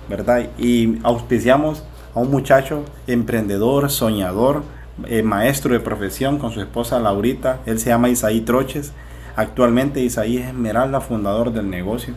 ¿verdad? 0.09 0.49
Y 0.59 0.99
auspiciamos 1.03 1.85
a 2.15 2.21
un 2.21 2.31
muchacho 2.31 2.85
emprendedor, 3.07 3.91
soñador, 3.91 4.63
eh, 5.07 5.23
maestro 5.23 5.73
de 5.73 5.81
profesión 5.81 6.39
con 6.39 6.53
su 6.53 6.61
esposa 6.61 6.99
Laurita. 6.99 7.61
Él 7.67 7.79
se 7.79 7.91
llama 7.91 8.09
Isaí 8.09 8.41
Troches 8.41 8.93
Actualmente 9.37 10.01
Isaí 10.01 10.39
es 10.39 10.49
Esmeralda, 10.49 11.03
fundador 11.03 11.53
del 11.53 11.69
negocio, 11.69 12.15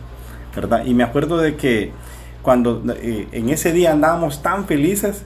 ¿verdad? 0.56 0.86
Y 0.86 0.94
me 0.94 1.04
acuerdo 1.04 1.36
de 1.36 1.54
que 1.54 1.92
cuando 2.40 2.82
eh, 2.94 3.28
en 3.32 3.50
ese 3.50 3.72
día 3.72 3.92
andábamos 3.92 4.42
tan 4.42 4.64
felices, 4.64 5.24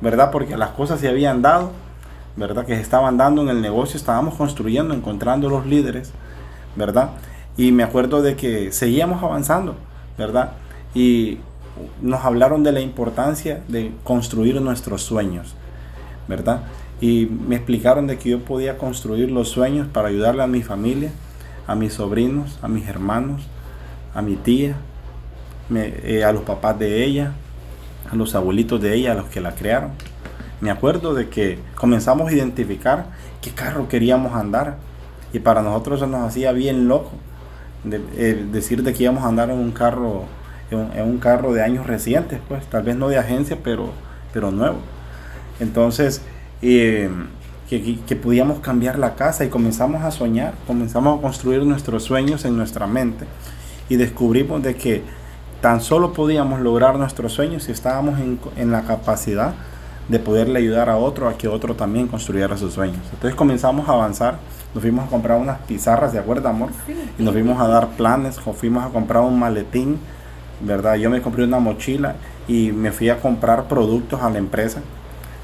¿verdad? 0.00 0.32
Porque 0.32 0.56
las 0.56 0.70
cosas 0.70 0.98
se 0.98 1.08
habían 1.08 1.40
dado, 1.40 1.70
¿verdad? 2.38 2.64
Que 2.64 2.76
se 2.76 2.80
estaban 2.80 3.16
dando 3.16 3.42
en 3.42 3.48
el 3.48 3.60
negocio, 3.60 3.96
estábamos 3.96 4.34
construyendo, 4.34 4.94
encontrando 4.94 5.50
los 5.50 5.66
líderes, 5.66 6.12
¿verdad? 6.76 7.10
Y 7.56 7.72
me 7.72 7.82
acuerdo 7.82 8.22
de 8.22 8.36
que 8.36 8.70
seguíamos 8.72 9.22
avanzando, 9.22 9.74
¿verdad? 10.16 10.52
Y 10.94 11.38
nos 12.00 12.24
hablaron 12.24 12.62
de 12.62 12.72
la 12.72 12.80
importancia 12.80 13.62
de 13.68 13.92
construir 14.04 14.60
nuestros 14.60 15.02
sueños, 15.02 15.54
¿verdad? 16.28 16.62
Y 17.00 17.26
me 17.26 17.56
explicaron 17.56 18.06
de 18.06 18.18
que 18.18 18.30
yo 18.30 18.40
podía 18.40 18.78
construir 18.78 19.30
los 19.30 19.48
sueños 19.48 19.88
para 19.88 20.08
ayudarle 20.08 20.42
a 20.42 20.46
mi 20.46 20.62
familia, 20.62 21.10
a 21.66 21.74
mis 21.74 21.94
sobrinos, 21.94 22.58
a 22.62 22.68
mis 22.68 22.88
hermanos, 22.88 23.42
a 24.14 24.22
mi 24.22 24.36
tía, 24.36 24.76
eh, 25.74 26.24
a 26.24 26.32
los 26.32 26.42
papás 26.42 26.78
de 26.78 27.04
ella, 27.04 27.32
a 28.10 28.16
los 28.16 28.34
abuelitos 28.34 28.80
de 28.80 28.94
ella, 28.94 29.12
a 29.12 29.14
los 29.16 29.26
que 29.26 29.40
la 29.40 29.54
crearon. 29.54 29.90
Me 30.60 30.70
acuerdo 30.70 31.14
de 31.14 31.28
que 31.28 31.58
comenzamos 31.76 32.28
a 32.28 32.32
identificar 32.32 33.06
qué 33.40 33.50
carro 33.52 33.88
queríamos 33.88 34.34
andar 34.34 34.78
y 35.32 35.38
para 35.38 35.62
nosotros 35.62 36.00
eso 36.00 36.06
nos 36.08 36.26
hacía 36.26 36.52
bien 36.52 36.88
loco 36.88 37.12
de, 37.84 37.98
decir 38.50 38.82
de 38.82 38.92
que 38.92 39.04
íbamos 39.04 39.24
a 39.24 39.28
andar 39.28 39.50
en 39.50 39.58
un 39.58 39.70
carro 39.70 40.24
en 40.70 41.02
un, 41.02 41.16
carro 41.16 41.54
de 41.54 41.62
años 41.62 41.86
recientes, 41.86 42.40
pues 42.46 42.66
tal 42.66 42.82
vez 42.82 42.94
no 42.94 43.08
de 43.08 43.16
agencia, 43.16 43.56
pero 43.62 43.90
pero 44.34 44.50
nuevo. 44.50 44.78
Entonces 45.60 46.22
eh, 46.60 47.08
que, 47.70 48.00
que, 48.06 48.16
podíamos 48.16 48.58
cambiar 48.60 48.98
la 48.98 49.14
casa 49.14 49.44
y 49.44 49.48
comenzamos 49.48 50.02
a 50.02 50.10
soñar, 50.10 50.54
comenzamos 50.66 51.18
a 51.18 51.22
construir 51.22 51.62
nuestros 51.62 52.02
sueños 52.02 52.44
en 52.44 52.56
nuestra 52.56 52.86
mente 52.86 53.26
y 53.88 53.96
descubrimos 53.96 54.62
de 54.62 54.74
que 54.74 55.02
tan 55.62 55.80
solo 55.80 56.12
podíamos 56.12 56.60
lograr 56.60 56.98
nuestros 56.98 57.32
sueños 57.32 57.62
si 57.62 57.72
estábamos 57.72 58.18
en, 58.18 58.38
en 58.56 58.70
la 58.70 58.82
capacidad 58.82 59.54
de 60.08 60.18
poderle 60.18 60.58
ayudar 60.58 60.88
a 60.88 60.96
otro 60.96 61.28
a 61.28 61.36
que 61.36 61.48
otro 61.48 61.74
también 61.74 62.08
construyera 62.08 62.56
sus 62.56 62.74
sueños. 62.74 63.00
Entonces 63.12 63.34
comenzamos 63.34 63.88
a 63.88 63.92
avanzar, 63.92 64.38
nos 64.74 64.82
fuimos 64.82 65.06
a 65.06 65.10
comprar 65.10 65.38
unas 65.38 65.58
pizarras, 65.60 66.12
¿de 66.12 66.18
acuerdo, 66.18 66.48
amor? 66.48 66.70
Y 67.18 67.22
nos 67.22 67.32
fuimos 67.32 67.60
a 67.60 67.68
dar 67.68 67.88
planes, 67.90 68.40
fuimos 68.40 68.84
a 68.84 68.88
comprar 68.88 69.22
un 69.22 69.38
maletín, 69.38 69.98
¿verdad? 70.60 70.96
Yo 70.96 71.10
me 71.10 71.20
compré 71.20 71.44
una 71.44 71.58
mochila 71.58 72.16
y 72.46 72.72
me 72.72 72.90
fui 72.90 73.10
a 73.10 73.20
comprar 73.20 73.64
productos 73.68 74.22
a 74.22 74.30
la 74.30 74.38
empresa 74.38 74.80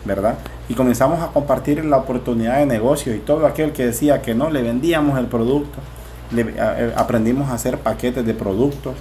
¿verdad? 0.04 0.36
Y 0.68 0.74
comenzamos 0.74 1.20
a 1.22 1.28
compartir 1.28 1.84
la 1.84 1.96
oportunidad 1.96 2.58
de 2.58 2.66
negocio 2.66 3.14
y 3.14 3.18
todo 3.18 3.46
aquel 3.46 3.72
que 3.72 3.86
decía 3.86 4.22
que 4.22 4.34
no, 4.34 4.50
le 4.50 4.62
vendíamos 4.62 5.18
el 5.18 5.26
producto, 5.26 5.78
eh, 6.36 6.92
aprendimos 6.96 7.48
a 7.50 7.54
hacer 7.54 7.78
paquetes 7.78 8.24
de 8.24 8.34
productos, 8.34 8.94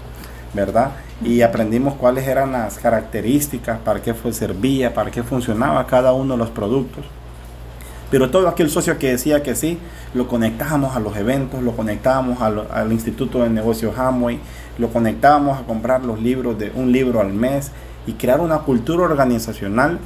¿verdad? 0.54 0.92
Y 1.24 1.42
aprendimos 1.42 1.96
cuáles 1.96 2.28
eran 2.28 2.52
las 2.52 2.78
características, 2.78 3.80
para 3.80 4.02
qué 4.02 4.14
fue, 4.14 4.34
servía, 4.34 4.94
para 4.94 5.12
qué 5.12 5.24
funcionaba 5.24 5.86
cada 5.88 6.14
uno 6.14 6.34
de 6.34 6.38
los 6.38 6.50
productos. 6.50 7.06
Pero 8.12 8.30
todo 8.30 8.48
aquel 8.48 8.70
socio 8.70 9.00
que 9.00 9.10
decía 9.10 9.42
que 9.42 9.56
sí, 9.56 9.80
lo 10.14 10.28
conectábamos 10.28 10.96
a 10.96 11.00
los 11.00 11.18
eventos, 11.18 11.64
lo 11.64 11.76
conectábamos 11.76 12.42
al 12.42 12.92
Instituto 12.92 13.42
de 13.42 13.50
Negocios 13.50 13.98
Hamway, 13.98 14.40
lo 14.78 14.90
conectábamos 14.90 15.60
a 15.60 15.64
comprar 15.64 16.04
los 16.04 16.22
libros 16.22 16.60
de 16.60 16.72
un 16.76 16.92
libro 16.92 17.22
al 17.22 17.34
mes 17.34 17.72
y 18.06 18.14
crear 18.14 18.40
una 18.40 18.60
cultura 18.60 19.06
organizacional 19.06 19.98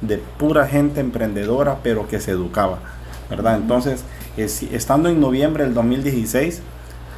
de 0.00 0.16
pura 0.16 0.66
gente 0.66 1.00
emprendedora, 1.00 1.78
pero 1.82 2.08
que 2.08 2.20
se 2.20 2.30
educaba, 2.30 2.78
¿verdad? 3.28 3.56
Entonces, 3.56 4.04
estando 4.36 5.10
en 5.10 5.20
noviembre 5.20 5.64
del 5.64 5.74
2016, 5.74 6.62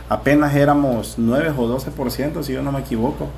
apenas 0.08 0.54
éramos 0.54 1.14
9 1.18 1.54
o 1.56 1.78
12%, 1.78 2.42
si 2.42 2.52
yo 2.52 2.62
no 2.62 2.72
me 2.72 2.80
equivoco, 2.80 3.28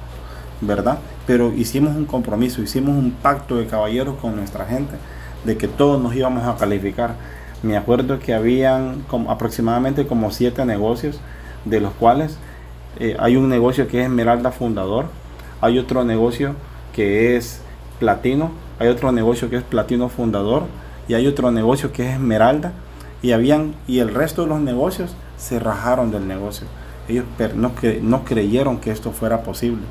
¿verdad? 0.60 0.98
Pero 1.26 1.52
hicimos 1.52 1.96
un 1.96 2.06
compromiso, 2.06 2.62
hicimos 2.62 2.96
un 2.96 3.12
pacto 3.12 3.56
de 3.56 3.66
caballeros 3.66 4.16
con 4.16 4.36
nuestra 4.36 4.64
gente 4.66 4.96
de 5.44 5.56
que 5.56 5.68
todos 5.68 6.02
nos 6.02 6.14
íbamos 6.14 6.46
a 6.46 6.56
calificar. 6.56 7.14
Me 7.62 7.76
acuerdo 7.76 8.18
que 8.18 8.34
habían 8.34 9.02
como, 9.08 9.30
aproximadamente 9.30 10.06
como 10.06 10.30
7 10.30 10.64
negocios, 10.66 11.20
de 11.64 11.80
los 11.80 11.92
cuales 11.94 12.38
eh, 12.98 13.16
hay 13.18 13.36
un 13.36 13.48
negocio 13.48 13.88
que 13.88 14.00
es 14.00 14.06
Esmeralda 14.06 14.52
Fundador, 14.52 15.06
hay 15.60 15.78
otro 15.78 16.04
negocio 16.04 16.54
que 16.92 17.36
es 17.36 17.60
Platino, 17.98 18.52
hay 18.78 18.88
otro 18.88 19.12
negocio 19.12 19.50
que 19.50 19.56
es 19.56 19.62
Platino 19.62 20.08
Fundador 20.08 20.64
y 21.08 21.14
hay 21.14 21.26
otro 21.26 21.50
negocio 21.50 21.92
que 21.92 22.08
es 22.08 22.14
Esmeralda 22.14 22.72
y 23.22 23.32
habían 23.32 23.74
y 23.86 23.98
el 24.00 24.14
resto 24.14 24.42
de 24.42 24.48
los 24.48 24.60
negocios 24.60 25.14
se 25.36 25.58
rajaron 25.58 26.10
del 26.10 26.26
negocio. 26.26 26.66
Ellos 27.08 27.24
no, 27.54 27.72
no 28.02 28.24
creyeron 28.24 28.78
que 28.78 28.90
esto 28.90 29.12
fuera 29.12 29.42
posible. 29.42 29.82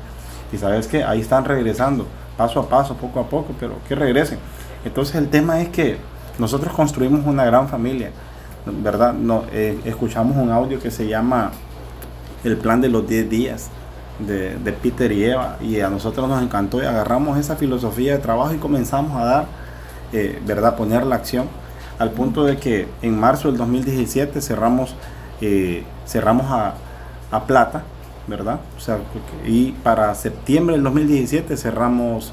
Y 0.52 0.58
sabes 0.58 0.86
que 0.86 1.02
ahí 1.04 1.20
están 1.20 1.44
regresando, 1.44 2.06
paso 2.36 2.60
a 2.60 2.68
paso, 2.68 2.94
poco 2.94 3.20
a 3.20 3.28
poco, 3.28 3.54
pero 3.58 3.76
que 3.88 3.94
regresen. 3.94 4.38
Entonces 4.84 5.16
el 5.16 5.28
tema 5.28 5.60
es 5.60 5.68
que 5.70 5.96
nosotros 6.38 6.72
construimos 6.74 7.26
una 7.26 7.44
gran 7.44 7.68
familia, 7.68 8.10
¿verdad? 8.66 9.14
No, 9.14 9.44
eh, 9.52 9.78
escuchamos 9.84 10.36
un 10.36 10.50
audio 10.50 10.78
que 10.78 10.90
se 10.90 11.08
llama 11.08 11.50
El 12.44 12.56
plan 12.58 12.80
de 12.80 12.88
los 12.88 13.08
10 13.08 13.30
días 13.30 13.70
de, 14.18 14.72
Peter 14.82 15.10
y 15.12 15.24
Eva 15.24 15.56
y 15.60 15.80
a 15.80 15.88
nosotros 15.90 16.28
nos 16.28 16.42
encantó 16.42 16.82
y 16.82 16.86
agarramos 16.86 17.38
esa 17.38 17.56
filosofía 17.56 18.12
de 18.12 18.18
trabajo 18.18 18.54
y 18.54 18.58
comenzamos 18.58 19.20
a 19.20 19.24
dar, 19.24 19.46
eh, 20.12 20.40
¿verdad? 20.46 20.76
Poner 20.76 21.04
la 21.04 21.16
acción 21.16 21.48
al 21.98 22.10
punto 22.10 22.44
de 22.44 22.58
que 22.58 22.88
en 23.02 23.18
marzo 23.18 23.48
del 23.48 23.56
2017 23.58 24.40
cerramos, 24.40 24.94
eh, 25.40 25.84
cerramos 26.06 26.46
a, 26.50 26.74
plata, 27.46 27.82
¿verdad? 28.26 28.60
O 28.78 28.80
sea, 28.80 28.98
y 29.46 29.72
para 29.72 30.14
septiembre 30.14 30.74
del 30.76 30.84
2017 30.84 31.54
cerramos 31.58 32.32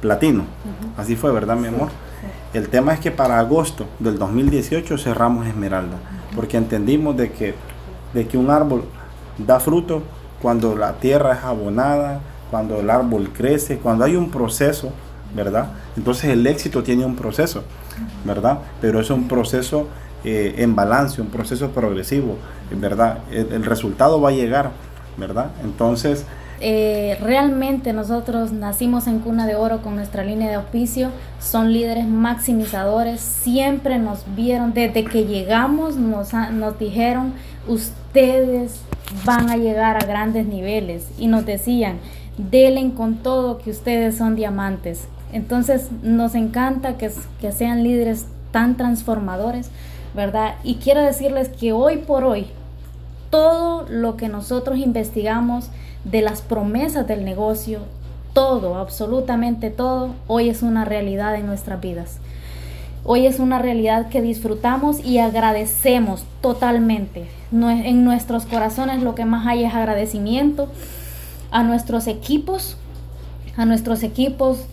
platino. 0.00 0.44
Así 0.96 1.16
fue, 1.16 1.32
¿verdad, 1.32 1.56
mi 1.56 1.66
amor? 1.66 1.88
El 2.52 2.68
tema 2.68 2.94
es 2.94 3.00
que 3.00 3.10
para 3.10 3.40
agosto 3.40 3.86
del 3.98 4.16
2018 4.16 4.96
cerramos 4.96 5.46
esmeralda, 5.48 5.96
porque 6.36 6.56
entendimos 6.56 7.16
de 7.16 7.32
que, 7.32 7.54
de 8.12 8.28
que 8.28 8.38
un 8.38 8.48
árbol 8.48 8.84
da 9.38 9.58
fruto 9.58 10.04
cuando 10.40 10.76
la 10.76 10.92
tierra 10.92 11.34
es 11.34 11.42
abonada, 11.42 12.20
cuando 12.50 12.78
el 12.78 12.90
árbol 12.90 13.30
crece, 13.32 13.78
cuando 13.78 14.04
hay 14.04 14.14
un 14.14 14.30
proceso, 14.30 14.92
¿verdad? 15.34 15.68
Entonces 15.96 16.26
el 16.26 16.46
éxito 16.46 16.84
tiene 16.84 17.04
un 17.04 17.16
proceso, 17.16 17.64
¿verdad? 18.24 18.60
Pero 18.80 19.00
es 19.00 19.10
un 19.10 19.26
proceso 19.26 19.88
eh, 20.24 20.54
en 20.58 20.74
balance, 20.74 21.20
un 21.20 21.28
proceso 21.28 21.70
progresivo, 21.70 22.36
¿verdad? 22.70 23.18
El, 23.30 23.64
resultado 23.64 24.20
va 24.20 24.30
a 24.30 24.32
llegar, 24.32 24.70
¿verdad? 25.16 25.50
Entonces... 25.62 26.24
Eh, 26.60 27.18
realmente 27.20 27.92
nosotros 27.92 28.52
nacimos 28.52 29.06
en 29.06 29.18
cuna 29.18 29.46
de 29.46 29.54
oro 29.54 29.82
con 29.82 29.96
nuestra 29.96 30.24
línea 30.24 30.48
de 30.48 30.54
auspicio, 30.54 31.10
son 31.38 31.72
líderes 31.72 32.06
maximizadores, 32.06 33.20
siempre 33.20 33.98
nos 33.98 34.24
vieron, 34.34 34.72
desde 34.72 35.04
que 35.04 35.26
llegamos 35.26 35.96
nos, 35.96 36.32
nos 36.32 36.78
dijeron, 36.78 37.34
ustedes 37.68 38.80
van 39.24 39.50
a 39.50 39.56
llegar 39.56 39.96
a 39.96 40.06
grandes 40.06 40.46
niveles 40.46 41.06
y 41.18 41.26
nos 41.26 41.44
decían, 41.44 41.98
delen 42.38 42.92
con 42.92 43.16
todo 43.16 43.58
que 43.58 43.70
ustedes 43.70 44.16
son 44.16 44.36
diamantes. 44.36 45.06
Entonces 45.32 45.88
nos 46.02 46.34
encanta 46.34 46.96
que, 46.96 47.10
que 47.40 47.52
sean 47.52 47.82
líderes 47.82 48.26
tan 48.52 48.76
transformadores, 48.76 49.70
¿verdad? 50.14 50.54
Y 50.62 50.76
quiero 50.76 51.02
decirles 51.02 51.48
que 51.48 51.72
hoy 51.72 51.98
por 51.98 52.24
hoy, 52.24 52.46
todo 53.30 53.84
lo 53.88 54.16
que 54.16 54.28
nosotros 54.28 54.78
investigamos 54.78 55.70
de 56.04 56.22
las 56.22 56.40
promesas 56.40 57.06
del 57.06 57.24
negocio, 57.24 57.80
todo, 58.32 58.76
absolutamente 58.76 59.70
todo, 59.70 60.10
hoy 60.26 60.48
es 60.48 60.62
una 60.62 60.84
realidad 60.84 61.34
en 61.34 61.46
nuestras 61.46 61.80
vidas. 61.80 62.18
Hoy 63.06 63.26
es 63.26 63.38
una 63.38 63.58
realidad 63.58 64.08
que 64.08 64.22
disfrutamos 64.22 65.04
y 65.04 65.18
agradecemos 65.18 66.24
totalmente. 66.40 67.28
En 67.52 68.04
nuestros 68.04 68.46
corazones 68.46 69.02
lo 69.02 69.14
que 69.14 69.26
más 69.26 69.46
hay 69.46 69.64
es 69.64 69.74
agradecimiento 69.74 70.68
a 71.50 71.62
nuestros 71.62 72.06
equipos, 72.06 72.78
a 73.56 73.66
nuestros 73.66 74.02
equipos, 74.02 74.64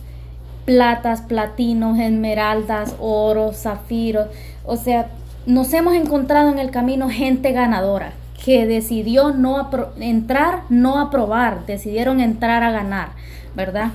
platas, 0.64 1.20
platinos, 1.20 1.98
esmeraldas, 1.98 2.94
oro, 3.00 3.52
zafiros. 3.52 4.28
O 4.64 4.76
sea, 4.76 5.08
nos 5.46 5.72
hemos 5.72 5.94
encontrado 5.94 6.50
en 6.50 6.58
el 6.58 6.70
camino 6.70 7.08
gente 7.08 7.52
ganadora 7.52 8.12
que 8.44 8.66
decidió 8.66 9.32
no 9.32 9.70
entrar, 10.00 10.64
no 10.68 10.98
aprobar, 10.98 11.64
decidieron 11.66 12.20
entrar 12.20 12.62
a 12.64 12.72
ganar, 12.72 13.10
¿verdad? 13.54 13.92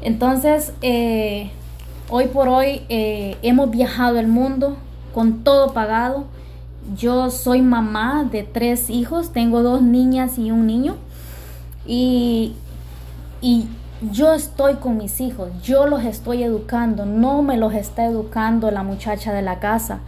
Entonces, 0.00 0.72
eh, 0.82 1.50
hoy 2.08 2.28
por 2.28 2.48
hoy 2.48 2.82
eh, 2.88 3.36
hemos 3.42 3.70
viajado 3.70 4.18
el 4.18 4.28
mundo 4.28 4.76
con 5.14 5.44
todo 5.44 5.72
pagado. 5.74 6.24
Yo 6.96 7.30
soy 7.30 7.60
mamá 7.60 8.28
de 8.30 8.44
tres 8.44 8.88
hijos, 8.88 9.32
tengo 9.32 9.62
dos 9.62 9.82
niñas 9.82 10.38
y 10.38 10.50
un 10.50 10.66
niño. 10.66 10.96
Y, 11.84 12.54
y 13.42 13.68
yo 14.12 14.32
estoy 14.32 14.74
con 14.74 14.96
mis 14.96 15.20
hijos, 15.20 15.50
yo 15.62 15.86
los 15.86 16.04
estoy 16.04 16.42
educando, 16.42 17.04
no 17.04 17.42
me 17.42 17.56
los 17.56 17.74
está 17.74 18.04
educando 18.06 18.70
la 18.70 18.82
muchacha 18.82 19.32
de 19.32 19.42
la 19.42 19.58
casa. 19.58 20.00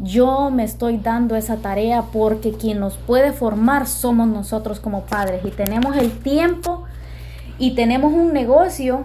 Yo 0.00 0.50
me 0.50 0.64
estoy 0.64 0.98
dando 0.98 1.36
esa 1.36 1.56
tarea 1.56 2.02
porque 2.12 2.52
quien 2.52 2.80
nos 2.80 2.96
puede 2.96 3.32
formar 3.32 3.86
somos 3.86 4.26
nosotros 4.26 4.80
como 4.80 5.02
padres 5.02 5.44
y 5.44 5.50
tenemos 5.50 5.96
el 5.96 6.10
tiempo 6.10 6.82
y 7.58 7.74
tenemos 7.74 8.12
un 8.12 8.32
negocio 8.32 9.04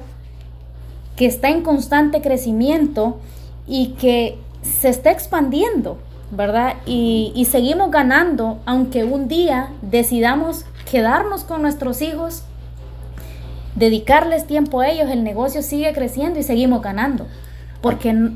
que 1.16 1.28
está 1.28 1.50
en 1.50 1.62
constante 1.62 2.22
crecimiento 2.22 3.20
y 3.68 3.90
que 4.00 4.40
se 4.64 4.90
está 4.90 5.12
expandiendo, 5.12 6.00
¿verdad? 6.32 6.76
Y, 6.86 7.32
y 7.36 7.46
seguimos 7.46 7.92
ganando, 7.92 8.60
aunque 8.66 9.04
un 9.04 9.28
día 9.28 9.70
decidamos 9.82 10.66
quedarnos 10.90 11.44
con 11.44 11.62
nuestros 11.62 12.02
hijos, 12.02 12.44
dedicarles 13.76 14.48
tiempo 14.48 14.82
a 14.82 14.90
ellos, 14.90 15.10
el 15.10 15.24
negocio 15.24 15.62
sigue 15.62 15.94
creciendo 15.94 16.40
y 16.40 16.44
seguimos 16.44 16.82
ganando. 16.82 17.28
Porque, 17.82 18.32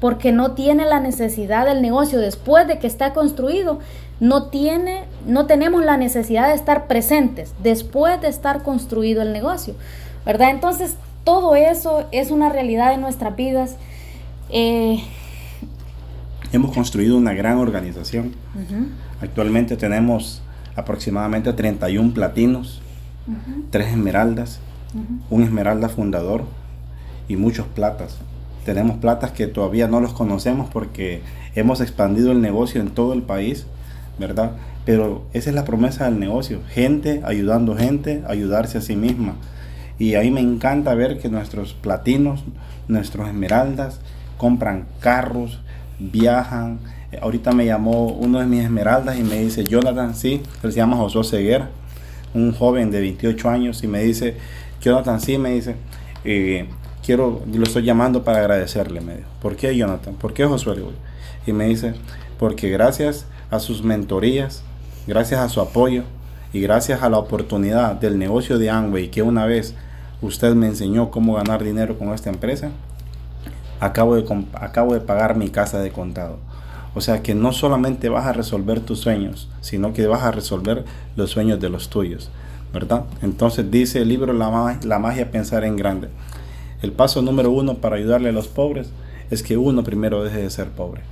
porque 0.00 0.32
no 0.32 0.52
tiene 0.52 0.86
la 0.86 0.98
necesidad 0.98 1.66
del 1.66 1.82
negocio 1.82 2.18
después 2.18 2.66
de 2.66 2.78
que 2.78 2.86
está 2.86 3.12
construido, 3.12 3.78
no 4.18 4.48
tiene, 4.48 5.04
no 5.26 5.46
tenemos 5.46 5.84
la 5.84 5.96
necesidad 5.96 6.48
de 6.48 6.54
estar 6.54 6.86
presentes 6.86 7.54
después 7.62 8.20
de 8.20 8.28
estar 8.28 8.62
construido 8.62 9.22
el 9.22 9.32
negocio, 9.32 9.74
¿verdad? 10.24 10.50
Entonces, 10.50 10.96
todo 11.24 11.54
eso 11.54 12.06
es 12.12 12.30
una 12.30 12.48
realidad 12.48 12.94
en 12.94 13.02
nuestras 13.02 13.36
vidas. 13.36 13.76
Eh, 14.50 15.02
Hemos 16.52 16.72
construido 16.72 17.16
una 17.16 17.32
gran 17.32 17.58
organización. 17.58 18.32
Actualmente 19.20 19.76
tenemos 19.76 20.42
aproximadamente 20.74 21.52
31 21.52 22.12
platinos, 22.12 22.80
3 23.70 23.88
esmeraldas, 23.88 24.58
un 25.28 25.44
esmeralda 25.44 25.88
fundador 25.88 26.44
y 27.28 27.36
muchos 27.36 27.66
platas. 27.66 28.18
Tenemos 28.70 28.98
platas 28.98 29.32
que 29.32 29.48
todavía 29.48 29.88
no 29.88 29.98
los 29.98 30.12
conocemos 30.12 30.70
porque 30.70 31.22
hemos 31.56 31.80
expandido 31.80 32.30
el 32.30 32.40
negocio 32.40 32.80
en 32.80 32.90
todo 32.90 33.14
el 33.14 33.22
país, 33.22 33.66
¿verdad? 34.16 34.52
Pero 34.84 35.24
esa 35.32 35.50
es 35.50 35.56
la 35.56 35.64
promesa 35.64 36.04
del 36.04 36.20
negocio, 36.20 36.60
gente 36.68 37.20
ayudando 37.24 37.74
gente, 37.74 38.22
ayudarse 38.28 38.78
a 38.78 38.80
sí 38.80 38.94
misma. 38.94 39.34
Y 39.98 40.14
ahí 40.14 40.30
me 40.30 40.40
encanta 40.40 40.94
ver 40.94 41.18
que 41.18 41.28
nuestros 41.28 41.74
platinos, 41.74 42.44
nuestros 42.86 43.26
esmeraldas, 43.26 43.98
compran 44.38 44.86
carros, 45.00 45.58
viajan, 45.98 46.78
Ahorita 47.20 47.50
me 47.50 47.66
llamó 47.66 48.06
uno 48.06 48.38
de 48.38 48.46
mis 48.46 48.62
esmeraldas 48.62 49.18
y 49.18 49.24
me 49.24 49.40
dice, 49.40 49.64
Jonathan, 49.64 50.14
sí, 50.14 50.42
se 50.62 50.70
llama 50.70 50.96
Josué 50.96 51.24
Seguer, 51.24 51.64
un 52.34 52.52
joven 52.52 52.92
de 52.92 53.00
28 53.00 53.48
años, 53.50 53.82
y 53.82 53.88
me 53.88 54.00
dice, 54.04 54.36
Jonathan, 54.80 55.20
sí, 55.20 55.36
me 55.36 55.50
dice, 55.50 55.74
eh, 56.24 56.68
quiero, 57.04 57.42
lo 57.52 57.64
estoy 57.64 57.82
llamando 57.84 58.24
para 58.24 58.38
agradecerle. 58.38 59.00
Me 59.00 59.18
¿por 59.40 59.56
qué 59.56 59.76
Jonathan? 59.76 60.14
¿Por 60.14 60.32
qué 60.32 60.44
Josué? 60.44 60.82
Y 61.46 61.52
me 61.52 61.66
dice, 61.66 61.94
porque 62.38 62.70
gracias 62.70 63.26
a 63.50 63.60
sus 63.60 63.82
mentorías, 63.82 64.62
gracias 65.06 65.40
a 65.40 65.48
su 65.48 65.60
apoyo 65.60 66.04
y 66.52 66.60
gracias 66.60 67.02
a 67.02 67.08
la 67.08 67.18
oportunidad 67.18 67.94
del 67.94 68.18
negocio 68.18 68.58
de 68.58 68.70
Amway 68.70 69.10
que 69.10 69.22
una 69.22 69.46
vez 69.46 69.74
usted 70.22 70.54
me 70.54 70.66
enseñó 70.66 71.10
cómo 71.10 71.34
ganar 71.34 71.64
dinero 71.64 71.98
con 71.98 72.12
esta 72.12 72.30
empresa, 72.30 72.70
acabo 73.80 74.16
de, 74.16 74.44
acabo 74.54 74.94
de 74.94 75.00
pagar 75.00 75.36
mi 75.36 75.48
casa 75.48 75.80
de 75.80 75.90
contado. 75.90 76.38
O 76.94 77.00
sea 77.00 77.22
que 77.22 77.34
no 77.34 77.52
solamente 77.52 78.08
vas 78.08 78.26
a 78.26 78.32
resolver 78.32 78.80
tus 78.80 79.00
sueños, 79.00 79.48
sino 79.60 79.92
que 79.92 80.06
vas 80.06 80.22
a 80.22 80.32
resolver 80.32 80.84
los 81.16 81.30
sueños 81.30 81.60
de 81.60 81.68
los 81.68 81.88
tuyos, 81.88 82.30
¿verdad? 82.72 83.04
Entonces 83.22 83.70
dice 83.70 84.02
el 84.02 84.08
libro 84.08 84.32
La, 84.32 84.78
la 84.82 84.98
magia 84.98 85.30
pensar 85.30 85.64
en 85.64 85.76
grande. 85.76 86.08
El 86.82 86.92
paso 86.92 87.20
número 87.20 87.50
uno 87.50 87.74
para 87.78 87.96
ayudarle 87.96 88.30
a 88.30 88.32
los 88.32 88.48
pobres 88.48 88.90
es 89.30 89.42
que 89.42 89.56
uno 89.56 89.84
primero 89.84 90.24
deje 90.24 90.38
de 90.38 90.50
ser 90.50 90.68
pobre, 90.68 91.02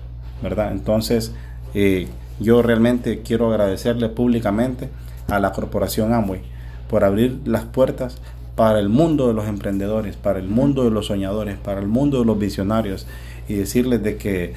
¿verdad? 0.42 0.72
Entonces 0.72 1.32
eh, 1.74 2.08
yo 2.40 2.62
realmente 2.62 3.20
quiero 3.20 3.50
agradecerle 3.50 4.08
públicamente 4.08 4.88
a 5.28 5.38
la 5.38 5.52
corporación 5.52 6.12
Amway 6.14 6.40
por 6.88 7.04
abrir 7.04 7.38
las 7.44 7.64
puertas 7.64 8.18
para 8.56 8.80
el 8.80 8.88
mundo 8.88 9.28
de 9.28 9.34
los 9.34 9.46
emprendedores, 9.46 10.16
para 10.16 10.38
el 10.38 10.48
mundo 10.48 10.84
de 10.84 10.90
los 10.90 11.06
soñadores, 11.06 11.58
para 11.58 11.80
el 11.80 11.86
mundo 11.86 12.20
de 12.20 12.24
los 12.24 12.38
visionarios 12.38 13.06
y 13.46 13.54
decirles 13.54 14.02
de 14.02 14.16
que 14.16 14.54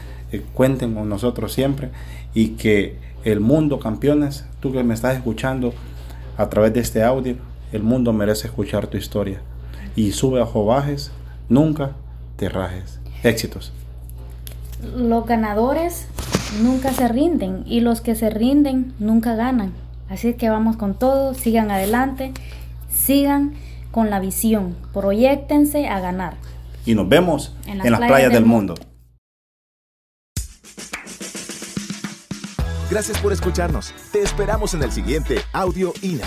cuenten 0.53 0.95
con 0.95 1.09
nosotros 1.09 1.51
siempre 1.51 1.89
y 2.33 2.49
que 2.49 2.95
el 3.23 3.41
mundo, 3.41 3.79
campeones, 3.79 4.45
tú 4.59 4.71
que 4.71 4.83
me 4.83 4.93
estás 4.93 5.15
escuchando 5.15 5.73
a 6.37 6.49
través 6.49 6.73
de 6.73 6.79
este 6.79 7.03
audio, 7.03 7.35
el 7.71 7.83
mundo 7.83 8.13
merece 8.13 8.47
escuchar 8.47 8.87
tu 8.87 8.97
historia. 8.97 9.41
Y 9.95 10.11
sube 10.11 10.41
a 10.41 10.45
bajes, 10.45 11.11
nunca 11.49 11.91
te 12.37 12.49
rajes. 12.49 12.99
Éxitos. 13.23 13.71
Los 14.95 15.25
ganadores 15.25 16.07
nunca 16.61 16.91
se 16.91 17.07
rinden 17.07 17.63
y 17.65 17.81
los 17.81 18.01
que 18.01 18.15
se 18.15 18.29
rinden 18.29 18.93
nunca 18.99 19.35
ganan. 19.35 19.73
Así 20.09 20.33
que 20.33 20.49
vamos 20.49 20.75
con 20.75 20.95
todo, 20.95 21.33
sigan 21.33 21.71
adelante, 21.71 22.33
sigan 22.89 23.53
con 23.91 24.09
la 24.09 24.19
visión, 24.19 24.75
proyectense 24.93 25.87
a 25.87 25.99
ganar. 25.99 26.35
Y 26.85 26.95
nos 26.95 27.07
vemos 27.07 27.55
en 27.67 27.77
las, 27.77 27.99
playas, 27.99 28.33
del, 28.33 28.45
mundo. 28.45 28.75
Gracias 32.89 33.19
por 33.19 33.31
escucharnos. 33.31 33.93
Te 34.11 34.21
esperamos 34.21 34.73
en 34.73 34.83
el 34.83 34.91
siguiente 34.91 35.37
Audio 35.53 35.93
INA. 36.01 36.25